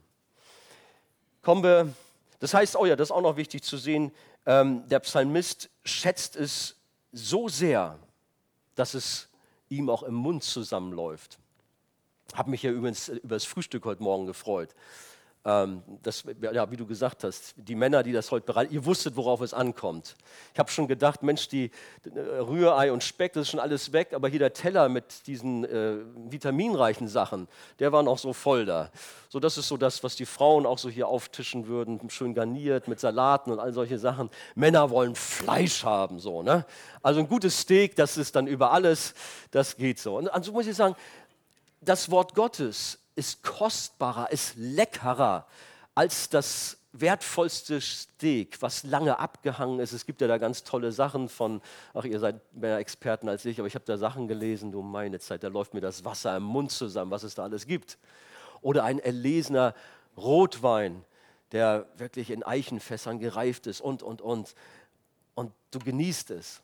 [1.42, 1.92] Kommen wir,
[2.40, 4.12] das heißt, oh ja, das ist auch noch wichtig zu sehen,
[4.46, 6.76] ähm, der Psalmist schätzt es
[7.12, 7.98] so sehr,
[8.74, 9.28] dass es
[9.68, 11.38] ihm auch im Mund zusammenläuft.
[12.34, 14.74] Habe mich ja übrigens über das Frühstück heute Morgen gefreut.
[15.46, 19.14] Ähm, das, ja, wie du gesagt hast, die Männer, die das heute bereiten, ihr wusstet,
[19.14, 20.16] worauf es ankommt.
[20.54, 21.70] Ich habe schon gedacht, Mensch, die
[22.14, 25.64] äh, Rührei und Speck, das ist schon alles weg, aber hier der Teller mit diesen
[25.64, 25.96] äh,
[26.30, 27.46] vitaminreichen Sachen,
[27.78, 28.90] der war noch so voll da.
[29.28, 32.88] So, das ist so das, was die Frauen auch so hier auftischen würden, schön garniert
[32.88, 34.30] mit Salaten und all solche Sachen.
[34.54, 36.64] Männer wollen Fleisch haben, so, ne?
[37.02, 39.12] Also ein gutes Steak, das ist dann über alles,
[39.50, 40.16] das geht so.
[40.16, 40.96] Und also muss ich sagen,
[41.82, 45.46] das Wort Gottes ist kostbarer, ist leckerer
[45.94, 49.92] als das wertvollste Steak, was lange abgehangen ist.
[49.92, 51.60] Es gibt ja da ganz tolle Sachen von,
[51.92, 55.18] ach, ihr seid mehr Experten als ich, aber ich habe da Sachen gelesen, du meine
[55.18, 57.98] Zeit, da läuft mir das Wasser im Mund zusammen, was es da alles gibt.
[58.62, 59.74] Oder ein erlesener
[60.16, 61.04] Rotwein,
[61.50, 64.54] der wirklich in Eichenfässern gereift ist und, und, und.
[65.34, 66.62] Und du genießt es.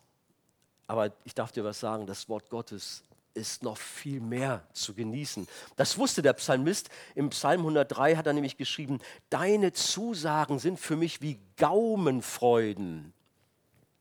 [0.86, 3.02] Aber ich darf dir was sagen, das Wort Gottes
[3.34, 5.46] ist noch viel mehr zu genießen.
[5.76, 6.90] Das wusste der Psalmist.
[7.14, 13.12] Im Psalm 103 hat er nämlich geschrieben, deine Zusagen sind für mich wie Gaumenfreuden.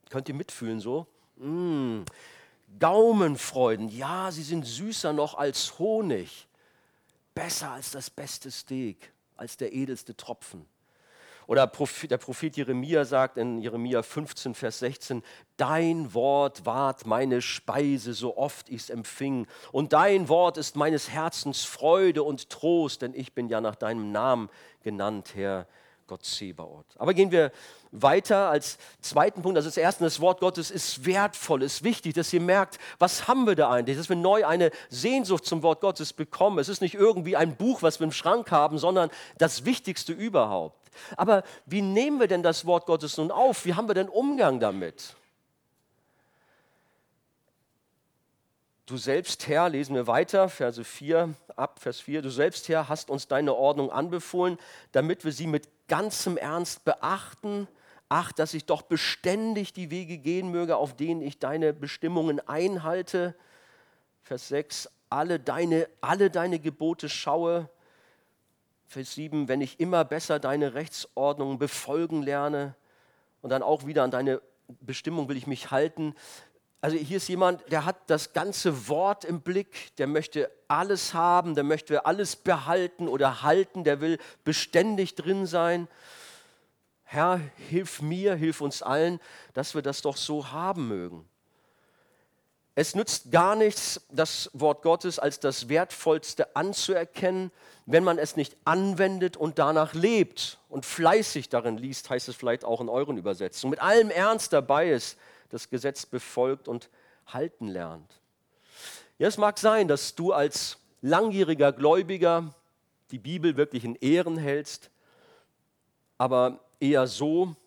[0.10, 1.08] Könnt ihr mitfühlen so?
[1.38, 2.02] Mm,
[2.78, 6.48] Gaumenfreuden, ja, sie sind süßer noch als Honig,
[7.34, 10.66] besser als das beste Steak, als der edelste Tropfen.
[11.50, 15.24] Oder der Prophet Jeremia sagt in Jeremia 15, Vers 16,
[15.58, 19.48] Dein Wort ward meine Speise, so oft ich es empfing.
[19.72, 24.12] Und dein Wort ist meines Herzens Freude und Trost, denn ich bin ja nach deinem
[24.12, 24.50] Namen
[24.84, 25.66] genannt, Herr
[26.06, 26.86] Gott Zebaoth.
[26.98, 27.52] Aber gehen wir
[27.92, 29.58] weiter als zweiten Punkt.
[29.58, 33.48] Also das erste, das Wort Gottes ist wertvoll, ist wichtig, dass ihr merkt, was haben
[33.48, 33.98] wir da eigentlich?
[33.98, 36.60] Dass wir neu eine Sehnsucht zum Wort Gottes bekommen.
[36.60, 39.10] Es ist nicht irgendwie ein Buch, was wir im Schrank haben, sondern
[39.40, 40.79] das Wichtigste überhaupt.
[41.18, 43.66] Aber wie nehmen wir denn das Wort Gottes nun auf?
[43.66, 45.16] Wie haben wir denn Umgang damit?
[48.90, 53.12] Du selbst, Herr, lesen wir weiter, Verse 4, ab Vers 4, du selbst, Herr, hast
[53.12, 54.58] uns deine Ordnung anbefohlen,
[54.94, 57.68] damit wir sie mit ganzem Ernst beachten.
[58.08, 63.36] Ach, dass ich doch beständig die Wege gehen möge, auf denen ich deine Bestimmungen einhalte.
[64.24, 67.70] Vers 6, alle deine, alle deine Gebote schaue.
[68.90, 72.74] Vers 7, wenn ich immer besser deine Rechtsordnungen befolgen lerne
[73.44, 74.42] und dann auch wieder an deine
[74.82, 76.16] Bestimmung will ich mich halten.
[76.82, 81.54] Also hier ist jemand, der hat das ganze Wort im Blick, der möchte alles haben,
[81.54, 85.88] der möchte alles behalten oder halten, der will beständig drin sein.
[87.04, 89.20] Herr, hilf mir, hilf uns allen,
[89.54, 91.29] dass wir das doch so haben mögen.
[92.80, 97.52] Es nützt gar nichts, das Wort Gottes als das Wertvollste anzuerkennen,
[97.86, 102.64] wenn man es nicht anwendet und danach lebt und fleißig darin liest, heißt es vielleicht
[102.64, 105.18] auch in euren Übersetzungen, mit allem Ernst dabei ist,
[105.50, 106.90] das Gesetz befolgt und
[107.28, 108.22] halten lernt.
[109.18, 112.56] Ja, es mag sein, dass du als langjähriger Gläubiger
[113.12, 114.90] die Bibel wirklich in Ehren hältst,
[116.18, 117.58] aber eher so,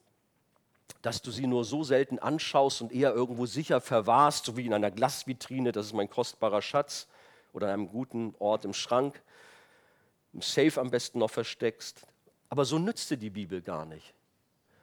[1.03, 4.75] dass du sie nur so selten anschaust und eher irgendwo sicher verwahrst, so wie in
[4.75, 7.09] einer Glasvitrine, das ist mein kostbarer Schatz,
[7.53, 9.21] oder an einem guten Ort im Schrank,
[10.33, 12.07] im Safe am besten noch versteckst.
[12.49, 14.15] Aber so nützt dir die Bibel gar nicht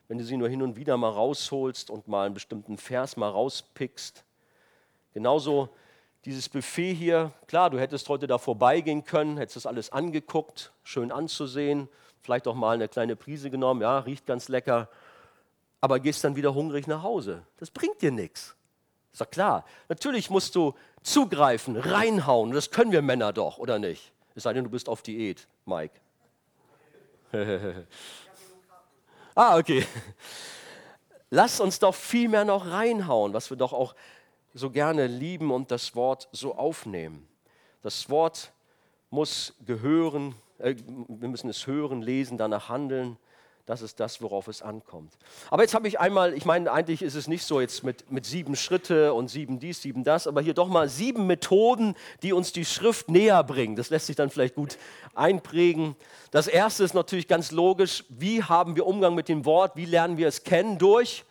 [0.09, 3.29] wenn du sie nur hin und wieder mal rausholst und mal einen bestimmten Vers mal
[3.29, 4.25] rauspickst.
[5.13, 5.69] Genauso
[6.25, 11.11] dieses Buffet hier, klar, du hättest heute da vorbeigehen können, hättest das alles angeguckt, schön
[11.11, 11.87] anzusehen,
[12.21, 14.89] vielleicht auch mal eine kleine Prise genommen, ja, riecht ganz lecker,
[15.81, 17.43] aber gehst dann wieder hungrig nach Hause.
[17.57, 18.55] Das bringt dir nichts.
[19.11, 19.65] Ist doch klar.
[19.87, 24.11] Natürlich musst du zugreifen, reinhauen, das können wir Männer doch, oder nicht?
[24.35, 25.99] Es sei denn, du bist auf Diät, Mike.
[29.35, 29.85] Ah, okay.
[31.29, 33.95] Lass uns doch viel mehr noch reinhauen, was wir doch auch
[34.53, 37.25] so gerne lieben und das Wort so aufnehmen.
[37.81, 38.51] Das Wort
[39.09, 40.75] muss gehören, äh,
[41.07, 43.17] wir müssen es hören, lesen, danach handeln.
[43.69, 45.13] Das ist das, worauf es ankommt.
[45.51, 48.25] Aber jetzt habe ich einmal, ich meine, eigentlich ist es nicht so jetzt mit, mit
[48.25, 52.51] sieben Schritte und sieben dies, sieben das, aber hier doch mal sieben Methoden, die uns
[52.51, 53.75] die Schrift näher bringen.
[53.75, 54.79] Das lässt sich dann vielleicht gut
[55.13, 55.95] einprägen.
[56.31, 60.17] Das erste ist natürlich ganz logisch, wie haben wir Umgang mit dem Wort, wie lernen
[60.17, 60.79] wir es kennen?
[60.79, 61.23] Durch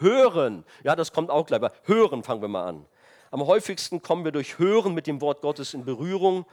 [0.00, 0.64] Hören.
[0.84, 1.62] Ja, das kommt auch gleich.
[1.84, 2.84] Hören fangen wir mal an.
[3.30, 6.44] Am häufigsten kommen wir durch Hören mit dem Wort Gottes in Berührung.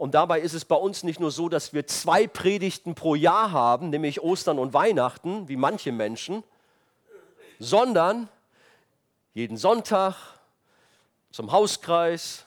[0.00, 3.52] Und dabei ist es bei uns nicht nur so, dass wir zwei Predigten pro Jahr
[3.52, 6.42] haben, nämlich Ostern und Weihnachten, wie manche Menschen,
[7.58, 8.30] sondern
[9.34, 10.16] jeden Sonntag
[11.30, 12.46] zum Hauskreis,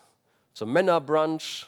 [0.56, 1.68] zum Männerbrunch,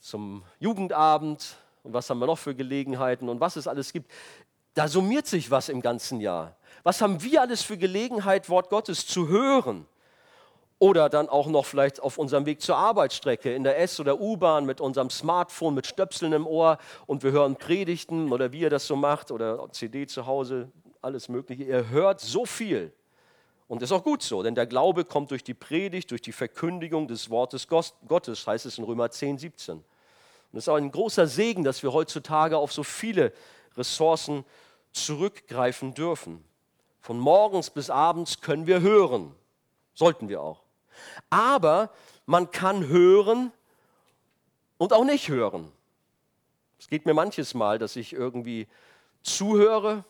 [0.00, 4.10] zum Jugendabend und was haben wir noch für Gelegenheiten und was es alles gibt.
[4.72, 6.56] Da summiert sich was im ganzen Jahr.
[6.82, 9.86] Was haben wir alles für Gelegenheit, Wort Gottes zu hören?
[10.82, 14.66] Oder dann auch noch vielleicht auf unserem Weg zur Arbeitsstrecke in der S- oder U-Bahn
[14.66, 18.88] mit unserem Smartphone mit Stöpseln im Ohr und wir hören Predigten oder wie ihr das
[18.88, 21.62] so macht oder CD zu Hause, alles Mögliche.
[21.62, 22.92] Ihr hört so viel.
[23.68, 27.06] Und ist auch gut so, denn der Glaube kommt durch die Predigt, durch die Verkündigung
[27.06, 29.76] des Wortes Gottes, heißt es in Römer 10, 17.
[29.76, 29.84] Und
[30.52, 33.32] es ist auch ein großer Segen, dass wir heutzutage auf so viele
[33.76, 34.44] Ressourcen
[34.90, 36.42] zurückgreifen dürfen.
[37.00, 39.32] Von morgens bis abends können wir hören.
[39.94, 40.60] Sollten wir auch.
[41.30, 41.90] Aber
[42.26, 43.52] man kann hören
[44.78, 45.70] und auch nicht hören.
[46.78, 48.66] Es geht mir manches Mal, dass ich irgendwie
[49.22, 50.04] zuhöre,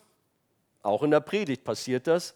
[0.83, 2.35] auch in der Predigt passiert das,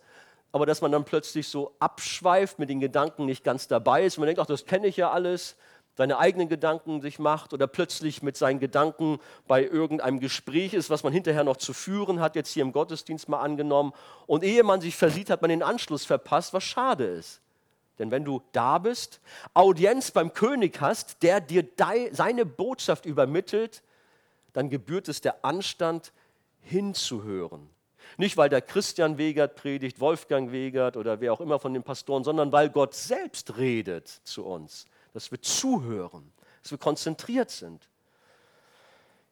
[0.53, 4.19] aber dass man dann plötzlich so abschweift, mit den Gedanken nicht ganz dabei ist.
[4.19, 5.57] Man denkt, ach, das kenne ich ja alles,
[5.97, 11.03] seine eigenen Gedanken sich macht oder plötzlich mit seinen Gedanken bei irgendeinem Gespräch ist, was
[11.03, 13.93] man hinterher noch zu führen hat, jetzt hier im Gottesdienst mal angenommen.
[14.27, 17.41] Und ehe man sich versieht, hat man den Anschluss verpasst, was schade ist.
[17.99, 19.21] Denn wenn du da bist,
[19.55, 21.67] Audienz beim König hast, der dir
[22.13, 23.83] seine Botschaft übermittelt,
[24.53, 26.13] dann gebührt es der Anstand,
[26.61, 27.69] hinzuhören.
[28.17, 32.25] Nicht, weil der Christian Wegert predigt, Wolfgang Wegert oder wer auch immer von den Pastoren,
[32.25, 36.33] sondern weil Gott selbst redet zu uns, dass wir zuhören,
[36.63, 37.89] dass wir konzentriert sind.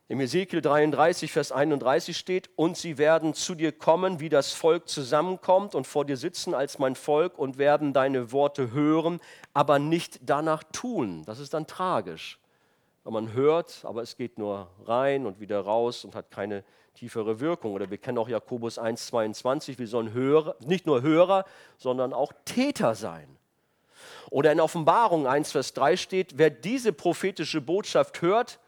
[0.06, 4.86] Im Ezekiel 33, Vers 31 steht, und sie werden zu dir kommen, wie das Volk
[4.86, 9.18] zusammenkommt und vor dir sitzen als mein Volk und werden deine Worte hören,
[9.54, 11.22] aber nicht danach tun.
[11.24, 12.38] Das ist dann tragisch.
[13.02, 16.64] Wenn man hört, aber es geht nur rein und wieder raus und hat keine
[16.94, 17.72] tiefere Wirkung.
[17.72, 21.46] Oder wir kennen auch Jakobus 1, 22, wir sollen Hörer, nicht nur Hörer,
[21.78, 23.38] sondern auch Täter sein.
[24.28, 28.58] Oder in Offenbarung 1, Vers 3 steht, wer diese prophetische Botschaft hört,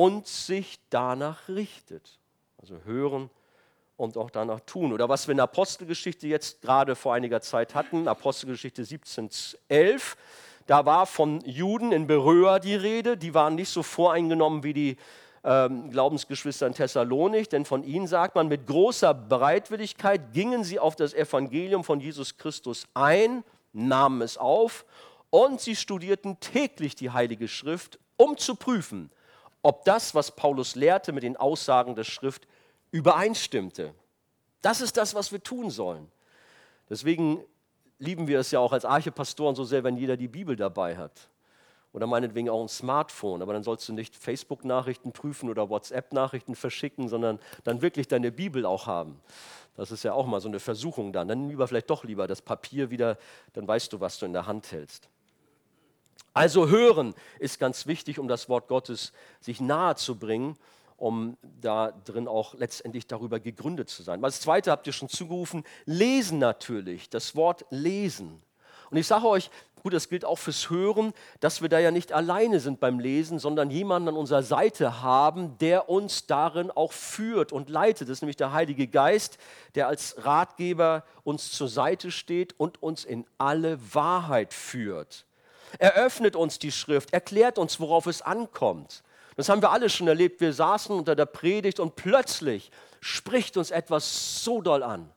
[0.00, 2.18] und sich danach richtet.
[2.56, 3.28] Also hören
[3.98, 4.94] und auch danach tun.
[4.94, 9.28] Oder was wir in Apostelgeschichte jetzt gerade vor einiger Zeit hatten, Apostelgeschichte 17,
[9.68, 10.16] 11,
[10.66, 14.96] Da war von Juden in Beröa die Rede, die waren nicht so voreingenommen wie die
[15.44, 20.96] ähm, Glaubensgeschwister in Thessalonik, denn von ihnen sagt man, mit großer Bereitwilligkeit gingen sie auf
[20.96, 23.44] das Evangelium von Jesus Christus ein,
[23.74, 24.86] nahmen es auf
[25.28, 29.10] und sie studierten täglich die Heilige Schrift, um zu prüfen,
[29.62, 32.46] ob das, was Paulus lehrte, mit den Aussagen der Schrift
[32.90, 33.94] übereinstimmte.
[34.62, 36.10] Das ist das, was wir tun sollen.
[36.88, 37.44] Deswegen
[37.98, 41.28] lieben wir es ja auch als Archepastoren so sehr, wenn jeder die Bibel dabei hat.
[41.92, 43.42] Oder meinetwegen auch ein Smartphone.
[43.42, 48.64] Aber dann sollst du nicht Facebook-Nachrichten prüfen oder WhatsApp-Nachrichten verschicken, sondern dann wirklich deine Bibel
[48.64, 49.20] auch haben.
[49.76, 51.28] Das ist ja auch mal so eine Versuchung dann.
[51.28, 53.18] Dann lieber vielleicht doch lieber das Papier wieder,
[53.54, 55.08] dann weißt du, was du in der Hand hältst.
[56.32, 60.56] Also hören ist ganz wichtig, um das Wort Gottes sich nahe zu bringen,
[60.96, 64.22] um da drin auch letztendlich darüber gegründet zu sein.
[64.22, 68.42] Als zweite habt ihr schon zugerufen, lesen natürlich, das Wort lesen.
[68.90, 69.50] Und ich sage euch,
[69.82, 73.38] gut, das gilt auch fürs Hören, dass wir da ja nicht alleine sind beim Lesen,
[73.38, 78.08] sondern jemanden an unserer Seite haben, der uns darin auch führt und leitet.
[78.08, 79.38] Das ist nämlich der Heilige Geist,
[79.74, 85.24] der als Ratgeber uns zur Seite steht und uns in alle Wahrheit führt.
[85.78, 89.02] Er öffnet uns die Schrift, erklärt uns, worauf es ankommt.
[89.36, 90.40] Das haben wir alle schon erlebt.
[90.40, 95.10] Wir saßen unter der Predigt und plötzlich spricht uns etwas so doll an,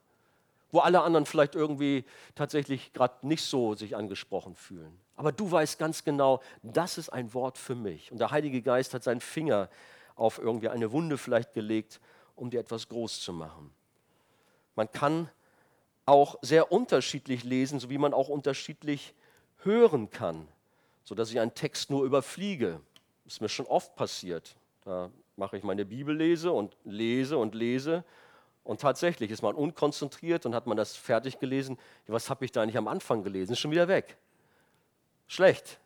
[0.70, 4.98] wo alle anderen vielleicht irgendwie tatsächlich gerade nicht so sich angesprochen fühlen.
[5.16, 8.10] Aber du weißt ganz genau, das ist ein Wort für mich.
[8.10, 9.68] Und der Heilige Geist hat seinen Finger
[10.16, 12.00] auf irgendwie eine Wunde vielleicht gelegt,
[12.34, 13.72] um dir etwas groß zu machen.
[14.74, 15.28] Man kann
[16.06, 19.14] auch sehr unterschiedlich lesen, so wie man auch unterschiedlich
[19.64, 20.48] hören kann,
[21.04, 22.80] sodass ich einen Text nur überfliege.
[23.24, 24.56] Das ist mir schon oft passiert.
[24.84, 28.04] Da mache ich meine Bibellese und lese und lese.
[28.62, 31.78] Und tatsächlich ist man unkonzentriert und hat man das fertig gelesen.
[32.06, 33.52] Was habe ich da eigentlich am Anfang gelesen?
[33.52, 34.16] Ist schon wieder weg.
[35.26, 35.78] Schlecht.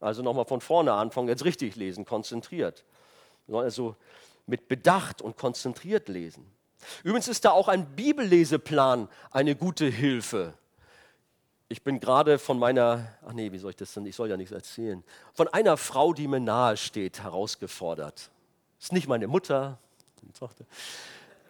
[0.00, 2.84] Also nochmal von vorne anfangen, jetzt richtig lesen, konzentriert.
[3.48, 3.96] Also
[4.46, 6.44] mit Bedacht und konzentriert lesen.
[7.02, 10.54] Übrigens ist da auch ein Bibelleseplan eine gute Hilfe.
[11.68, 14.36] Ich bin gerade von meiner, ach nee, wie soll ich das denn, ich soll ja
[14.36, 15.02] nichts erzählen,
[15.32, 18.30] von einer Frau, die mir nahe steht, herausgefordert.
[18.78, 19.78] Ist nicht meine Mutter,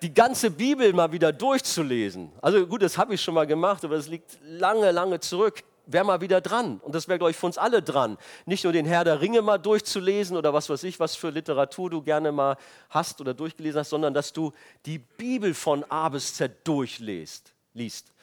[0.03, 2.31] die ganze Bibel mal wieder durchzulesen.
[2.41, 5.65] Also gut, das habe ich schon mal gemacht, aber das liegt lange, lange zurück.
[5.87, 6.81] Wäre mal wieder dran.
[6.83, 8.17] Und das wäre, glaube ich, für uns alle dran.
[8.47, 11.91] Nicht nur den Herr der Ringe mal durchzulesen oder was weiß ich, was für Literatur
[11.91, 12.57] du gerne mal
[12.89, 14.53] hast oder durchgelesen hast, sondern dass du
[14.87, 17.53] die Bibel von A bis Z durchliest.
[17.75, 18.14] Liest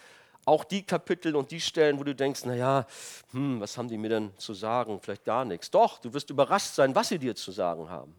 [0.45, 2.85] auch die Kapitel und die Stellen, wo du denkst, naja,
[3.31, 4.99] hm, was haben die mir denn zu sagen?
[5.01, 5.69] Vielleicht gar nichts.
[5.69, 8.15] Doch, du wirst überrascht sein, was sie dir zu sagen haben.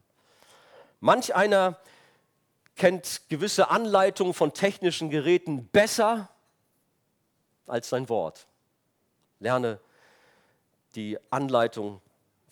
[1.00, 1.78] Manch einer
[2.76, 6.28] kennt gewisse Anleitungen von technischen Geräten besser
[7.66, 8.46] als sein Wort.
[9.40, 9.80] Lerne
[10.94, 12.00] die Anleitung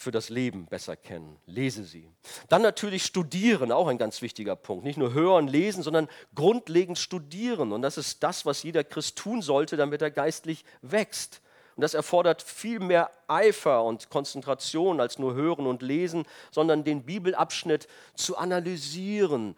[0.00, 1.36] für das Leben besser kennen.
[1.44, 2.08] Lese sie.
[2.48, 4.82] Dann natürlich studieren, auch ein ganz wichtiger Punkt.
[4.82, 7.70] Nicht nur hören, lesen, sondern grundlegend studieren.
[7.70, 11.42] Und das ist das, was jeder Christ tun sollte, damit er geistlich wächst.
[11.76, 17.04] Und das erfordert viel mehr Eifer und Konzentration als nur hören und lesen, sondern den
[17.04, 19.54] Bibelabschnitt zu analysieren.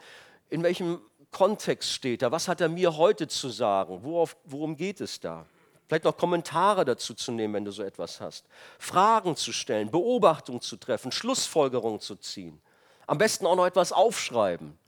[0.51, 2.33] In welchem Kontext steht er?
[2.33, 4.01] Was hat er mir heute zu sagen?
[4.03, 5.47] Worauf, worum geht es da?
[5.87, 8.47] Vielleicht noch Kommentare dazu zu nehmen, wenn du so etwas hast.
[8.79, 12.61] Fragen zu stellen, Beobachtungen zu treffen, Schlussfolgerungen zu ziehen.
[13.07, 14.79] Am besten auch noch etwas aufschreiben.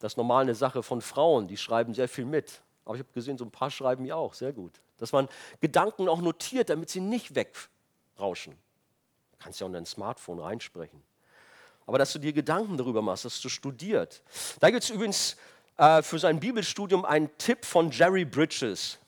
[0.00, 2.60] Das ist normal eine Sache von Frauen, die schreiben sehr viel mit.
[2.84, 4.72] Aber ich habe gesehen, so ein paar schreiben ja auch, sehr gut.
[4.98, 5.28] Dass man
[5.60, 8.52] Gedanken auch notiert, damit sie nicht wegrauschen.
[8.52, 11.02] Du kannst ja auch in dein Smartphone reinsprechen.
[11.86, 14.22] Aber dass du dir Gedanken darüber machst, dass du studiert.
[14.60, 15.36] Da gibt es übrigens
[15.76, 18.98] äh, für sein Bibelstudium einen Tipp von Jerry Bridges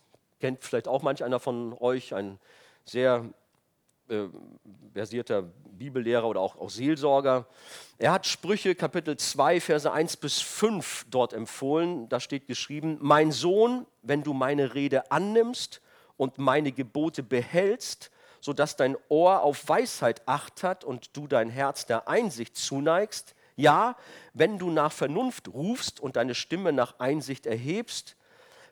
[0.40, 2.38] kennt vielleicht auch manch einer von euch, ein
[2.84, 3.24] sehr
[4.08, 4.28] äh,
[4.92, 7.46] versierter Bibellehrer oder auch, auch Seelsorger.
[7.98, 12.08] Er hat Sprüche Kapitel 2, Verse 1 bis 5 dort empfohlen.
[12.08, 15.82] Da steht geschrieben, mein Sohn, wenn du meine Rede annimmst
[16.16, 18.10] und meine Gebote behältst,
[18.40, 23.96] sodass dein Ohr auf Weisheit acht hat und du dein Herz der Einsicht zuneigst, ja,
[24.34, 28.15] wenn du nach Vernunft rufst und deine Stimme nach Einsicht erhebst,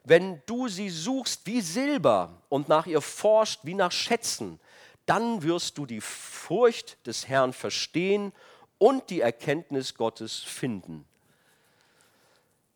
[0.04, 4.60] wenn du sie suchst wie Silber und nach ihr forscht wie nach Schätzen,
[5.06, 8.32] dann wirst du die Furcht des Herrn verstehen
[8.78, 11.06] und die Erkenntnis Gottes finden.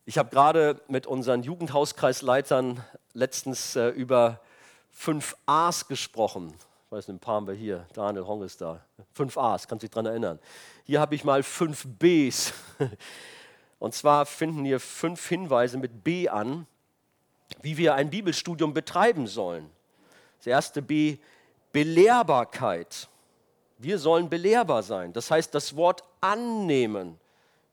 [0.07, 4.41] Ich habe gerade mit unseren Jugendhauskreisleitern letztens äh, über
[4.91, 6.55] fünf A's gesprochen.
[6.87, 7.87] Ich weiß nicht, ein paar haben wir hier.
[7.93, 8.81] Daniel Hong ist da.
[9.13, 10.39] Fünf A's, kannst du dich daran erinnern.
[10.85, 12.55] Hier habe ich mal fünf B's.
[13.79, 16.67] Und zwar finden hier fünf Hinweise mit B an,
[17.63, 19.69] wie wir ein Bibelstudium betreiben sollen.
[20.39, 21.19] Das erste B,
[21.73, 23.09] Belehrbarkeit.
[23.79, 25.13] Wir sollen belehrbar sein.
[25.13, 27.19] Das heißt, das Wort annehmen.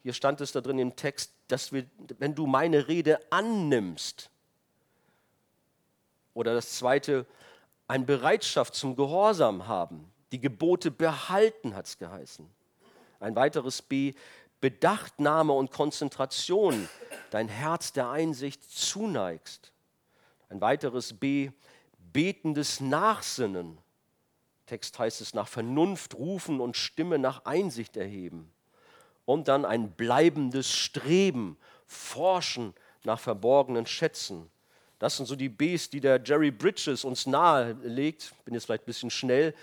[0.03, 1.85] Hier stand es da drin im Text, dass wir,
[2.19, 4.29] wenn du meine Rede annimmst.
[6.33, 7.25] Oder das zweite,
[7.87, 10.11] eine Bereitschaft zum Gehorsam haben.
[10.31, 12.47] Die Gebote behalten, hat es geheißen.
[13.19, 14.13] Ein weiteres B,
[14.61, 16.89] Bedachtnahme und Konzentration,
[17.31, 19.71] dein Herz der Einsicht zuneigst.
[20.49, 21.51] Ein weiteres B,
[22.13, 23.77] betendes Nachsinnen.
[24.65, 28.51] Text heißt es nach Vernunft rufen und Stimme nach Einsicht erheben.
[29.25, 34.49] Und dann ein bleibendes Streben, Forschen nach verborgenen Schätzen.
[34.99, 38.33] Das sind so die Bs, die der Jerry Bridges uns nahelegt.
[38.37, 39.53] Ich bin jetzt vielleicht ein bisschen schnell,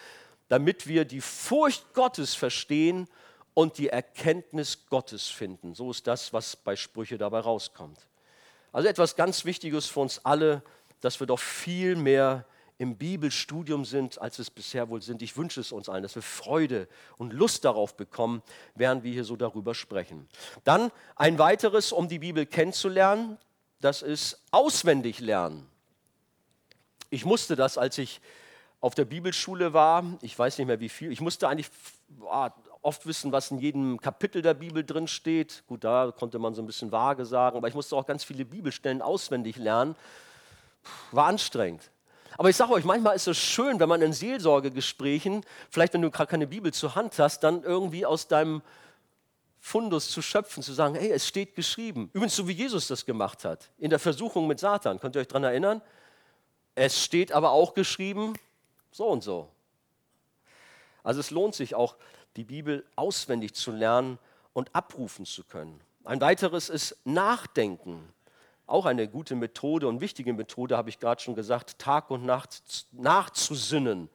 [0.49, 3.09] damit wir die Furcht Gottes verstehen
[3.55, 5.75] und die Erkenntnis Gottes finden.
[5.75, 8.07] So ist das, was bei Sprüche dabei rauskommt.
[8.73, 10.63] Also etwas ganz Wichtiges für uns alle,
[11.01, 12.47] dass wir doch viel mehr
[12.79, 15.23] im Bibelstudium sind, als es bisher wohl sind.
[15.23, 16.89] Ich wünsche es uns allen, dass wir Freude
[17.19, 18.43] und Lust darauf bekommen,
[18.75, 20.29] während wir hier so darüber sprechen.
[20.65, 23.39] Dann ein weiteres, um die Bibel kennenzulernen,
[23.81, 25.69] das ist auswendig lernen.
[27.11, 28.21] Ich musste das, als ich
[28.81, 31.71] auf der Bibelschule war, ich weiß nicht mehr wie viel, ich musste eigentlich
[32.83, 35.63] oft wissen, was in jedem Kapitel der Bibel drin steht.
[35.69, 38.45] Gut, da konnte man so ein bisschen vage sagen, aber ich musste auch ganz viele
[38.45, 39.95] Bibelstellen auswendig lernen.
[41.13, 41.91] War anstrengend.
[42.39, 46.11] Aber ich sage euch, manchmal ist es schön, wenn man in Seelsorgegesprächen, vielleicht wenn du
[46.11, 48.63] gerade keine Bibel zur Hand hast, dann irgendwie aus deinem
[49.61, 52.11] Fundus zu schöpfen, zu sagen, hey, es steht geschrieben.
[52.15, 54.99] Übrigens so wie Jesus das gemacht hat, in der Versuchung mit Satan.
[54.99, 55.83] Könnt ihr euch daran erinnern?
[56.75, 58.33] Es steht aber auch geschrieben,
[58.91, 59.49] so und so.
[61.05, 61.97] Also es lohnt sich auch,
[62.37, 64.19] die Bibel auswendig zu lernen
[64.53, 65.81] und abrufen zu können.
[66.05, 68.13] Ein weiteres ist Nachdenken.
[68.67, 72.87] Auch eine gute Methode und wichtige Methode, habe ich gerade schon gesagt, Tag und Nacht
[72.93, 74.09] nachzusinnen.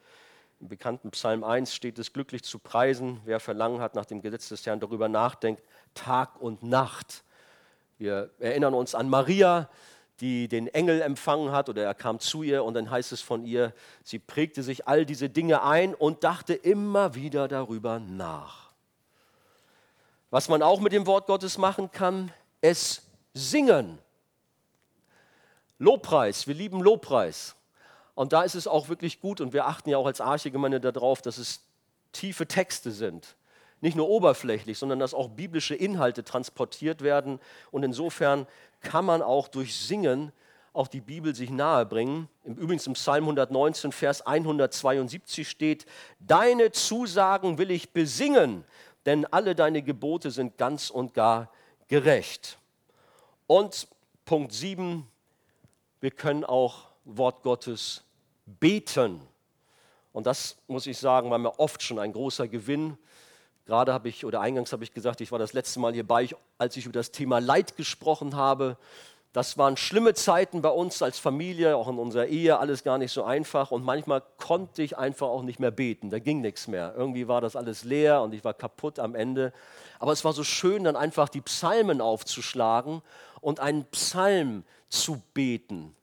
[0.59, 4.49] Im bekannten Psalm 1 steht es, glücklich zu preisen, wer Verlangen hat nach dem Gesetz
[4.49, 5.63] des Herrn, darüber nachdenkt,
[5.93, 7.24] Tag und Nacht.
[7.99, 9.70] Wir erinnern uns an Maria,
[10.20, 13.45] die den Engel empfangen hat oder er kam zu ihr und dann heißt es von
[13.45, 18.72] ihr, sie prägte sich all diese Dinge ein und dachte immer wieder darüber nach.
[20.30, 23.03] Was man auch mit dem Wort Gottes machen kann, es
[23.34, 23.99] singen.
[25.80, 27.55] Lobpreis, wir lieben Lobpreis.
[28.15, 31.22] Und da ist es auch wirklich gut und wir achten ja auch als Archegemeinde darauf,
[31.22, 31.61] dass es
[32.11, 33.36] tiefe Texte sind.
[33.82, 37.39] Nicht nur oberflächlich, sondern dass auch biblische Inhalte transportiert werden.
[37.71, 38.47] Und insofern
[38.82, 40.32] kann man auch durch Singen
[40.73, 42.30] auch die Bibel sich nahebringen.
[42.43, 45.86] Übrigens im Psalm 119, Vers 172 steht,
[46.19, 48.63] Deine Zusagen will ich besingen,
[49.05, 51.49] denn alle deine Gebote sind ganz und gar
[51.88, 52.59] gerecht.
[53.47, 53.88] Und
[54.25, 55.07] Punkt 7,
[55.99, 58.03] wir können auch Wort Gottes
[58.45, 59.21] beten.
[60.13, 62.97] Und das muss ich sagen, war mir oft schon ein großer Gewinn.
[63.68, 66.78] Gerade habe ich, oder eingangs habe ich gesagt, ich war das letzte Mal hierbei, als
[66.78, 68.78] ich über das Thema Leid gesprochen habe.
[69.34, 73.11] Das waren schlimme Zeiten bei uns als Familie, auch in unserer Ehe, alles gar nicht
[73.11, 73.72] so einfach.
[73.72, 76.93] Und manchmal konnte ich einfach auch nicht mehr beten, da ging nichts mehr.
[76.95, 79.51] Irgendwie war das alles leer und ich war kaputt am Ende.
[79.99, 83.01] Aber es war so schön, dann einfach die Psalmen aufzuschlagen
[83.41, 85.93] und einen Psalm zu beten,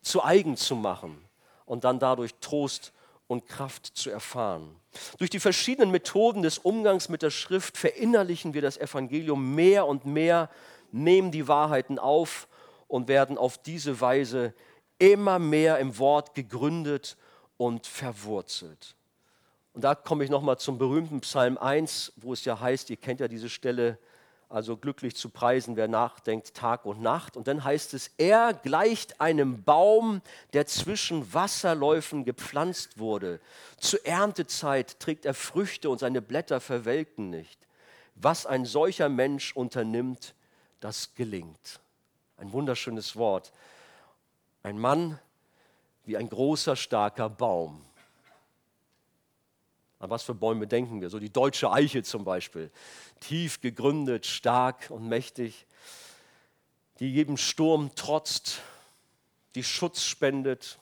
[0.00, 1.22] zu eigen zu machen
[1.66, 2.94] und dann dadurch Trost
[3.32, 4.76] und Kraft zu erfahren.
[5.16, 10.04] Durch die verschiedenen Methoden des Umgangs mit der Schrift verinnerlichen wir das Evangelium mehr und
[10.04, 10.50] mehr,
[10.90, 12.46] nehmen die Wahrheiten auf
[12.88, 14.52] und werden auf diese Weise
[14.98, 17.16] immer mehr im Wort gegründet
[17.56, 18.96] und verwurzelt.
[19.72, 23.20] Und da komme ich nochmal zum berühmten Psalm 1, wo es ja heißt, ihr kennt
[23.20, 23.98] ja diese Stelle,
[24.52, 27.36] also glücklich zu preisen, wer nachdenkt Tag und Nacht.
[27.36, 30.20] Und dann heißt es, er gleicht einem Baum,
[30.52, 33.40] der zwischen Wasserläufen gepflanzt wurde.
[33.78, 37.66] Zur Erntezeit trägt er Früchte und seine Blätter verwelken nicht.
[38.14, 40.34] Was ein solcher Mensch unternimmt,
[40.80, 41.80] das gelingt.
[42.36, 43.52] Ein wunderschönes Wort.
[44.62, 45.18] Ein Mann
[46.04, 47.84] wie ein großer, starker Baum.
[50.02, 51.10] An was für Bäume denken wir?
[51.10, 52.72] So die deutsche Eiche zum Beispiel.
[53.20, 55.64] Tief gegründet, stark und mächtig,
[56.98, 58.62] die jedem Sturm trotzt,
[59.54, 60.80] die Schutz spendet,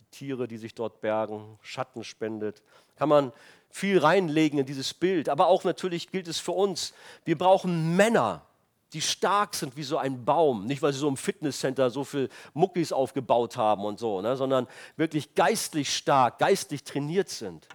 [0.00, 2.62] die Tiere, die sich dort bergen, Schatten spendet.
[2.96, 3.32] Kann man
[3.68, 5.28] viel reinlegen in dieses Bild.
[5.28, 6.94] Aber auch natürlich gilt es für uns.
[7.26, 8.46] Wir brauchen Männer,
[8.94, 10.64] die stark sind wie so ein Baum.
[10.64, 14.68] Nicht, weil sie so im Fitnesscenter so viel Muckis aufgebaut haben und so, ne, sondern
[14.96, 17.68] wirklich geistlich stark, geistlich trainiert sind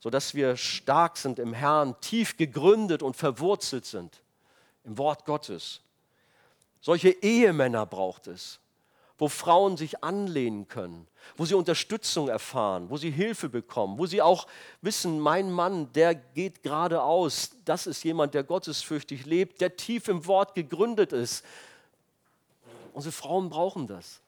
[0.00, 4.22] sodass wir stark sind im Herrn, tief gegründet und verwurzelt sind
[4.84, 5.80] im Wort Gottes.
[6.80, 8.58] Solche Ehemänner braucht es,
[9.18, 14.22] wo Frauen sich anlehnen können, wo sie Unterstützung erfahren, wo sie Hilfe bekommen, wo sie
[14.22, 14.46] auch
[14.80, 20.26] wissen, mein Mann, der geht geradeaus, das ist jemand, der gottesfürchtig lebt, der tief im
[20.26, 21.44] Wort gegründet ist.
[22.94, 24.20] Unsere Frauen brauchen das.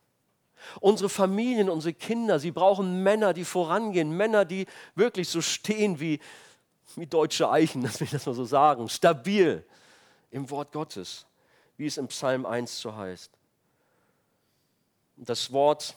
[0.80, 6.20] Unsere Familien, unsere Kinder, sie brauchen Männer, die vorangehen, Männer, die wirklich so stehen wie,
[6.96, 9.64] wie deutsche Eichen, dass wir das mal so sagen, stabil
[10.30, 11.26] im Wort Gottes,
[11.76, 13.30] wie es im Psalm 1 so heißt.
[15.16, 15.96] Das Wort,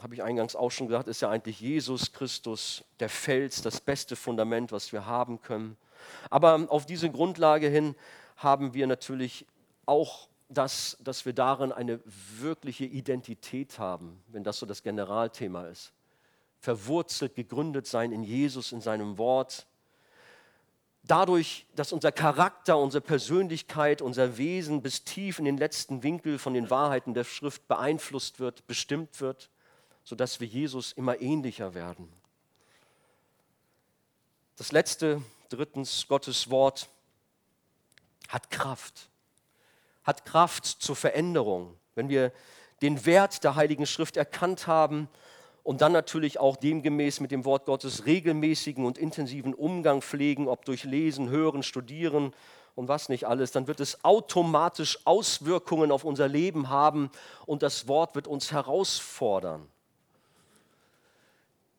[0.00, 4.16] habe ich eingangs auch schon gesagt, ist ja eigentlich Jesus Christus, der Fels, das beste
[4.16, 5.76] Fundament, was wir haben können.
[6.30, 7.94] Aber auf diese Grundlage hin
[8.36, 9.46] haben wir natürlich
[9.86, 15.92] auch das, dass wir darin eine wirkliche Identität haben, wenn das so das Generalthema ist.
[16.58, 19.66] Verwurzelt, gegründet sein in Jesus, in seinem Wort,
[21.04, 26.54] dadurch, dass unser Charakter, unsere Persönlichkeit, unser Wesen bis tief in den letzten Winkel von
[26.54, 29.50] den Wahrheiten der Schrift beeinflusst wird, bestimmt wird,
[30.04, 32.12] sodass wir Jesus immer ähnlicher werden.
[34.56, 36.88] Das letzte, drittens, Gottes Wort
[38.28, 39.09] hat Kraft,
[40.10, 41.76] hat Kraft zur Veränderung.
[41.94, 42.32] Wenn wir
[42.82, 45.08] den Wert der Heiligen Schrift erkannt haben,
[45.62, 50.64] und dann natürlich auch demgemäß mit dem Wort Gottes regelmäßigen und intensiven Umgang pflegen, ob
[50.64, 52.32] durch Lesen, Hören, Studieren
[52.74, 57.10] und was nicht alles, dann wird es automatisch Auswirkungen auf unser Leben haben
[57.46, 59.66] und das Wort wird uns herausfordern.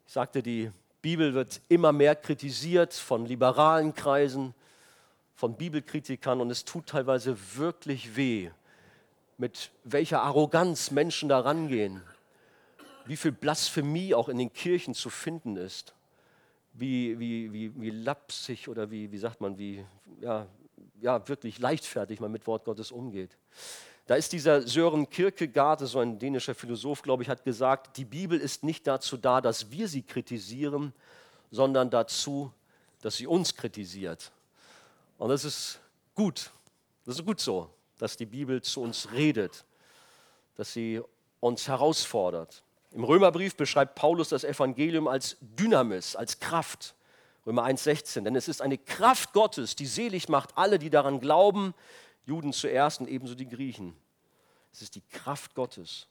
[0.06, 0.72] Ich sagte, die
[1.02, 4.54] Bibel wird immer mehr kritisiert von liberalen Kreisen,
[5.42, 8.52] von Bibelkritikern und es tut teilweise wirklich weh,
[9.40, 12.02] mit welcher Arroganz Menschen da rangehen
[13.06, 15.96] wie viel Blasphemie auch in den Kirchen zu finden ist,
[16.74, 19.84] wie, wie, wie, wie lapsig oder wie, wie sagt man, wie
[20.22, 20.46] ja,
[21.02, 23.36] ja, wirklich leichtfertig man mit Wort Gottes umgeht.
[24.06, 28.40] Da ist dieser Sören Kierkegaard, so ein dänischer Philosoph, glaube ich, hat gesagt, die Bibel
[28.40, 30.94] ist nicht dazu da, dass wir sie kritisieren,
[31.50, 32.54] sondern dazu,
[33.02, 34.32] dass sie uns kritisiert.
[35.22, 35.80] Und das ist
[36.16, 36.50] gut.
[37.06, 37.70] Das ist gut so,
[38.00, 39.66] dass die Bibel zu uns redet,
[40.56, 41.00] dass sie
[41.40, 42.64] uns herausfordert.
[42.90, 46.96] Im Römerbrief beschreibt Paulus das Evangelium als Dynamis, als Kraft.
[47.46, 48.24] Römer 1,16.
[48.24, 51.76] Denn es ist eine Kraft Gottes, die selig macht alle, die daran glauben,
[52.26, 53.96] Juden zuerst und ebenso die Griechen.
[54.74, 56.08] Es ist die Kraft Gottes.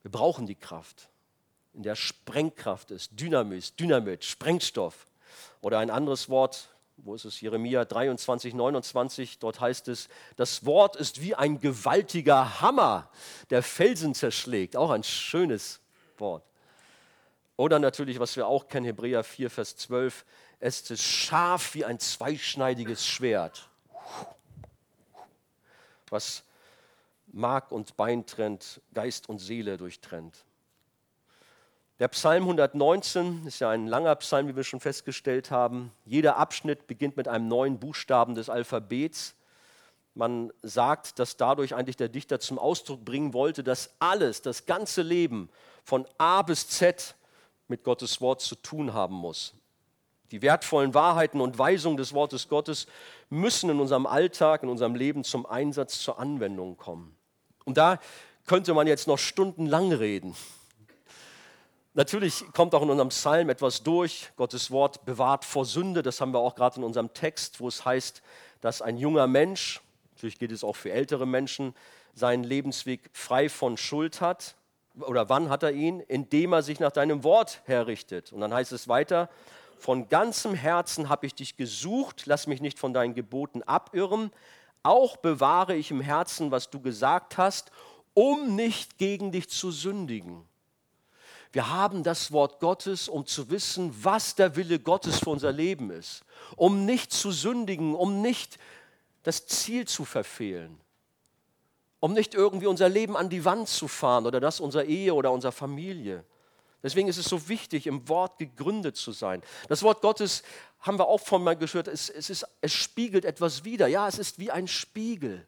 [0.00, 1.10] Wir brauchen die Kraft,
[1.74, 5.06] in der Sprengkraft ist, Dynamis, Dynamit, Sprengstoff.
[5.60, 7.40] Oder ein anderes Wort, wo ist es?
[7.40, 13.10] Jeremia 23, 29, dort heißt es, das Wort ist wie ein gewaltiger Hammer,
[13.50, 14.76] der Felsen zerschlägt.
[14.76, 15.80] Auch ein schönes
[16.18, 16.44] Wort.
[17.56, 20.24] Oder natürlich, was wir auch kennen, Hebräer 4, Vers 12,
[20.60, 23.68] es ist scharf wie ein zweischneidiges Schwert,
[26.08, 26.42] was
[27.26, 30.44] Mark und Bein trennt, Geist und Seele durchtrennt.
[32.00, 35.92] Der Psalm 119 ist ja ein langer Psalm, wie wir schon festgestellt haben.
[36.04, 39.36] Jeder Abschnitt beginnt mit einem neuen Buchstaben des Alphabets.
[40.14, 45.02] Man sagt, dass dadurch eigentlich der Dichter zum Ausdruck bringen wollte, dass alles, das ganze
[45.02, 45.48] Leben
[45.84, 47.14] von A bis Z
[47.68, 49.54] mit Gottes Wort zu tun haben muss.
[50.32, 52.88] Die wertvollen Wahrheiten und Weisungen des Wortes Gottes
[53.30, 57.16] müssen in unserem Alltag, in unserem Leben zum Einsatz, zur Anwendung kommen.
[57.64, 58.00] Und da
[58.46, 60.34] könnte man jetzt noch stundenlang reden.
[61.96, 64.32] Natürlich kommt auch in unserem Psalm etwas durch.
[64.34, 66.02] Gottes Wort bewahrt vor Sünde.
[66.02, 68.20] Das haben wir auch gerade in unserem Text, wo es heißt,
[68.60, 69.80] dass ein junger Mensch,
[70.12, 71.72] natürlich geht es auch für ältere Menschen,
[72.12, 74.56] seinen Lebensweg frei von Schuld hat.
[74.98, 76.00] Oder wann hat er ihn?
[76.00, 78.32] Indem er sich nach deinem Wort herrichtet.
[78.32, 79.30] Und dann heißt es weiter,
[79.78, 84.32] von ganzem Herzen habe ich dich gesucht, lass mich nicht von deinen Geboten abirren.
[84.82, 87.70] Auch bewahre ich im Herzen, was du gesagt hast,
[88.14, 90.48] um nicht gegen dich zu sündigen.
[91.54, 95.92] Wir haben das Wort Gottes, um zu wissen, was der Wille Gottes für unser Leben
[95.92, 96.24] ist,
[96.56, 98.58] um nicht zu sündigen, um nicht
[99.22, 100.80] das Ziel zu verfehlen,
[102.00, 105.30] um nicht irgendwie unser Leben an die Wand zu fahren oder das unserer Ehe oder
[105.30, 106.24] unserer Familie.
[106.82, 109.40] Deswegen ist es so wichtig, im Wort gegründet zu sein.
[109.68, 110.42] Das Wort Gottes
[110.80, 113.86] haben wir auch von mal gehört, es, es, ist, es spiegelt etwas wider.
[113.86, 115.46] Ja, es ist wie ein Spiegel.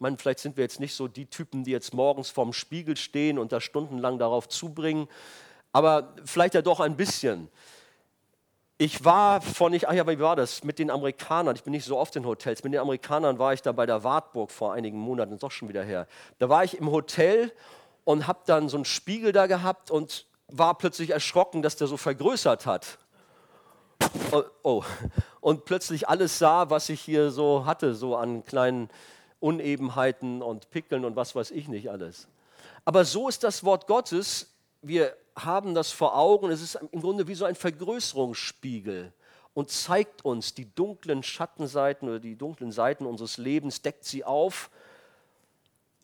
[0.00, 3.38] Meine, vielleicht sind wir jetzt nicht so die Typen, die jetzt morgens vorm Spiegel stehen
[3.38, 5.08] und da stundenlang darauf zubringen,
[5.72, 7.48] aber vielleicht ja doch ein bisschen.
[8.78, 10.64] Ich war von nicht, ach ja, wie war das?
[10.64, 13.60] Mit den Amerikanern, ich bin nicht so oft in Hotels, mit den Amerikanern war ich
[13.60, 16.06] da bei der Wartburg vor einigen Monaten, ist doch schon wieder her.
[16.38, 17.52] Da war ich im Hotel
[18.04, 21.98] und habe dann so einen Spiegel da gehabt und war plötzlich erschrocken, dass der so
[21.98, 22.98] vergrößert hat.
[24.32, 24.84] Oh, oh.
[25.40, 28.88] Und plötzlich alles sah, was ich hier so hatte, so an kleinen
[29.40, 32.28] Unebenheiten und Pickeln und was weiß ich nicht alles.
[32.84, 34.52] Aber so ist das Wort Gottes.
[34.82, 36.50] Wir haben das vor Augen.
[36.50, 39.12] Es ist im Grunde wie so ein Vergrößerungsspiegel
[39.54, 44.70] und zeigt uns die dunklen Schattenseiten oder die dunklen Seiten unseres Lebens, deckt sie auf,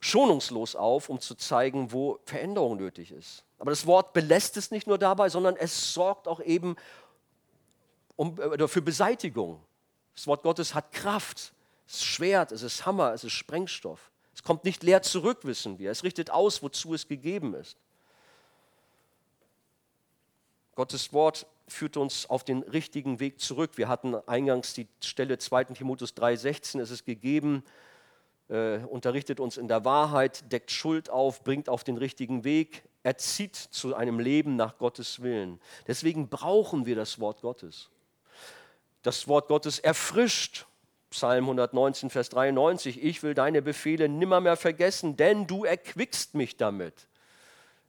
[0.00, 3.44] schonungslos auf, um zu zeigen, wo Veränderung nötig ist.
[3.58, 6.76] Aber das Wort belässt es nicht nur dabei, sondern es sorgt auch eben
[8.16, 9.60] um, äh, für Beseitigung.
[10.14, 11.52] Das Wort Gottes hat Kraft.
[11.86, 14.10] Es ist Schwert, es ist Hammer, es ist Sprengstoff.
[14.34, 15.90] Es kommt nicht leer zurück, wissen wir.
[15.90, 17.76] Es richtet aus, wozu es gegeben ist.
[20.74, 23.72] Gottes Wort führt uns auf den richtigen Weg zurück.
[23.76, 25.64] Wir hatten eingangs die Stelle 2.
[25.64, 26.80] Timotheus 3,16.
[26.80, 27.64] Es ist gegeben,
[28.48, 33.56] äh, unterrichtet uns in der Wahrheit, deckt Schuld auf, bringt auf den richtigen Weg, erzieht
[33.56, 35.60] zu einem Leben nach Gottes Willen.
[35.86, 37.88] Deswegen brauchen wir das Wort Gottes.
[39.02, 40.66] Das Wort Gottes erfrischt.
[41.16, 43.02] Psalm 119, Vers 93.
[43.02, 47.06] Ich will deine Befehle nimmermehr vergessen, denn du erquickst mich damit.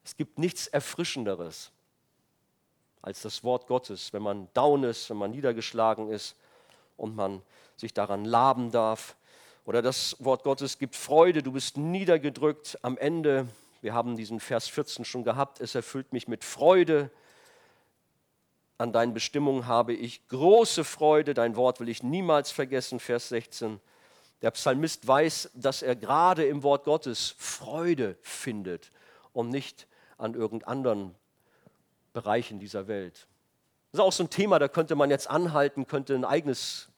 [0.05, 1.73] Es gibt nichts Erfrischenderes
[3.01, 6.37] als das Wort Gottes, wenn man down ist, wenn man niedergeschlagen ist
[6.95, 7.41] und man
[7.75, 9.17] sich daran laben darf.
[9.65, 13.45] Oder das Wort Gottes gibt Freude, du bist niedergedrückt am Ende.
[13.81, 15.59] Wir haben diesen Vers 14 schon gehabt.
[15.59, 17.11] Es erfüllt mich mit Freude.
[18.79, 21.33] An deinen Bestimmungen habe ich große Freude.
[21.33, 22.99] Dein Wort will ich niemals vergessen.
[22.99, 23.79] Vers 16.
[24.43, 28.91] Der Psalmist weiß, dass er gerade im Wort Gottes Freude findet
[29.33, 29.87] und nicht
[30.19, 31.15] an irgendeinem
[32.13, 33.27] Bereichen dieser Welt.
[33.91, 36.89] Das ist auch so ein Thema, da könnte man jetzt anhalten, könnte einen eigenes,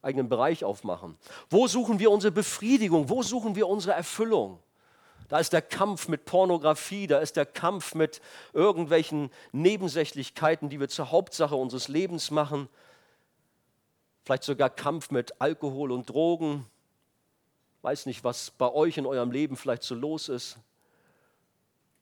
[0.00, 1.18] eigenen Bereich aufmachen.
[1.50, 3.10] Wo suchen wir unsere Befriedigung?
[3.10, 4.58] Wo suchen wir unsere Erfüllung?
[5.28, 8.20] Da ist der Kampf mit Pornografie, da ist der Kampf mit
[8.52, 12.68] irgendwelchen Nebensächlichkeiten, die wir zur Hauptsache unseres Lebens machen.
[14.24, 16.66] Vielleicht sogar Kampf mit Alkohol und Drogen.
[17.82, 20.58] Weiß nicht, was bei euch in eurem Leben vielleicht so los ist.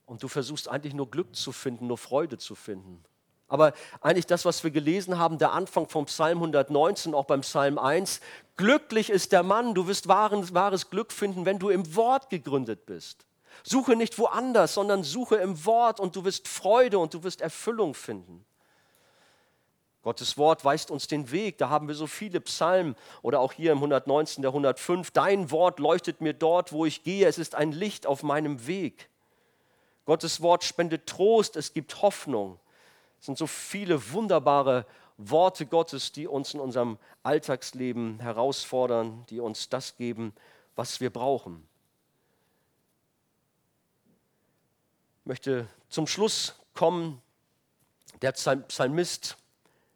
[0.06, 3.02] Und du versuchst eigentlich nur Glück zu finden, nur Freude zu finden.
[3.48, 7.78] Aber eigentlich das, was wir gelesen haben, der Anfang vom Psalm 119, auch beim Psalm
[7.78, 8.20] 1,
[8.56, 12.86] glücklich ist der Mann, du wirst wahres, wahres Glück finden, wenn du im Wort gegründet
[12.86, 13.26] bist.
[13.62, 17.94] Suche nicht woanders, sondern suche im Wort und du wirst Freude und du wirst Erfüllung
[17.94, 18.44] finden.
[20.02, 21.56] Gottes Wort weist uns den Weg.
[21.56, 25.10] Da haben wir so viele Psalmen oder auch hier im 119, der 105.
[25.12, 27.26] Dein Wort leuchtet mir dort, wo ich gehe.
[27.26, 29.08] Es ist ein Licht auf meinem Weg.
[30.04, 32.58] Gottes Wort spendet Trost, es gibt Hoffnung.
[33.24, 34.84] Es sind so viele wunderbare
[35.16, 40.34] Worte Gottes, die uns in unserem Alltagsleben herausfordern, die uns das geben,
[40.76, 41.66] was wir brauchen.
[45.22, 47.22] Ich möchte zum Schluss kommen.
[48.20, 49.38] Der Psalmist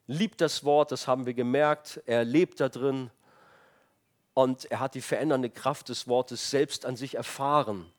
[0.06, 2.00] liebt das Wort, das haben wir gemerkt.
[2.06, 3.10] Er lebt da drin
[4.32, 7.92] und er hat die verändernde Kraft des Wortes selbst an sich erfahren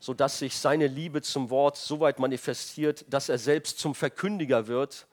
[0.00, 5.06] sodass sich seine Liebe zum Wort so weit manifestiert, dass er selbst zum Verkündiger wird.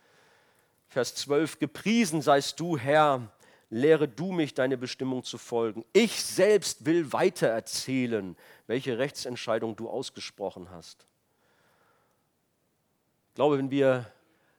[0.88, 3.30] Vers 12, gepriesen seist du, Herr,
[3.70, 5.84] lehre du mich, deine Bestimmung zu folgen.
[5.92, 11.06] Ich selbst will weitererzählen, welche Rechtsentscheidung du ausgesprochen hast.
[13.30, 14.10] Ich glaube, wenn wir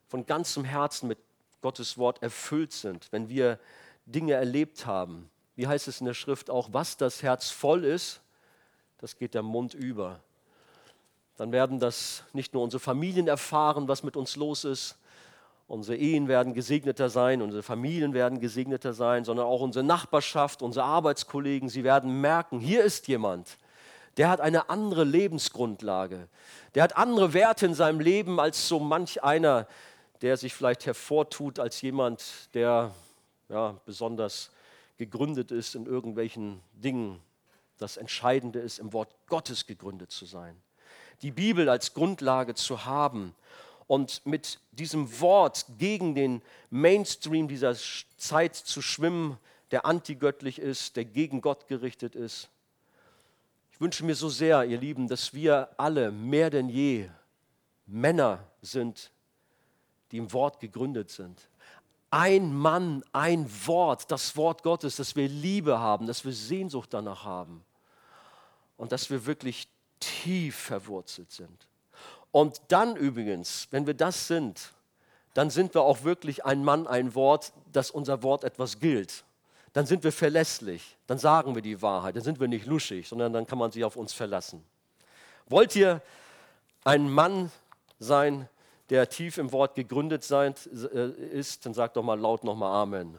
[0.09, 1.19] von ganzem Herzen mit
[1.63, 3.59] Gottes Wort erfüllt sind, wenn wir
[4.05, 8.21] Dinge erlebt haben, wie heißt es in der Schrift auch, was das Herz voll ist,
[8.99, 10.21] das geht der Mund über.
[11.37, 14.97] Dann werden das nicht nur unsere Familien erfahren, was mit uns los ist,
[15.69, 20.87] unsere Ehen werden gesegneter sein, unsere Familien werden gesegneter sein, sondern auch unsere Nachbarschaft, unsere
[20.87, 23.59] Arbeitskollegen, sie werden merken, hier ist jemand,
[24.17, 26.29] der hat eine andere Lebensgrundlage,
[26.75, 29.69] der hat andere Werte in seinem Leben als so manch einer,
[30.23, 32.93] der sich vielleicht hervortut als jemand, der
[33.49, 34.51] ja, besonders
[34.97, 37.21] gegründet ist in irgendwelchen Dingen.
[37.79, 40.61] Das Entscheidende ist, im Wort Gottes gegründet zu sein.
[41.23, 43.35] Die Bibel als Grundlage zu haben
[43.87, 47.75] und mit diesem Wort gegen den Mainstream dieser
[48.17, 49.39] Zeit zu schwimmen,
[49.71, 52.49] der antigöttlich ist, der gegen Gott gerichtet ist.
[53.73, 57.09] Ich wünsche mir so sehr, ihr Lieben, dass wir alle mehr denn je
[57.87, 59.13] Männer sind,
[60.11, 61.49] die im Wort gegründet sind.
[62.11, 67.25] Ein Mann, ein Wort, das Wort Gottes, dass wir Liebe haben, dass wir Sehnsucht danach
[67.25, 67.65] haben
[68.79, 69.69] und dass wir wirklich
[70.01, 71.67] tief verwurzelt sind.
[72.31, 74.73] Und dann übrigens, wenn wir das sind,
[75.35, 79.25] dann sind wir auch wirklich ein Mann, ein Wort, dass unser Wort etwas gilt.
[79.75, 83.33] Dann sind wir verlässlich, dann sagen wir die Wahrheit, dann sind wir nicht luschig, sondern
[83.33, 84.65] dann kann man sich auf uns verlassen.
[85.47, 86.01] Wollt ihr
[86.85, 87.51] ein Mann
[87.99, 88.49] sein,
[88.91, 90.55] der tief im Wort gegründet sein,
[90.95, 93.19] äh, ist, dann sagt doch mal laut nochmal Amen.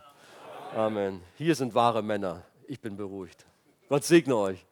[0.76, 1.22] Amen.
[1.38, 2.43] Hier sind wahre Männer.
[2.68, 3.45] Ich bin beruhigt.
[3.88, 4.66] Gott segne euch.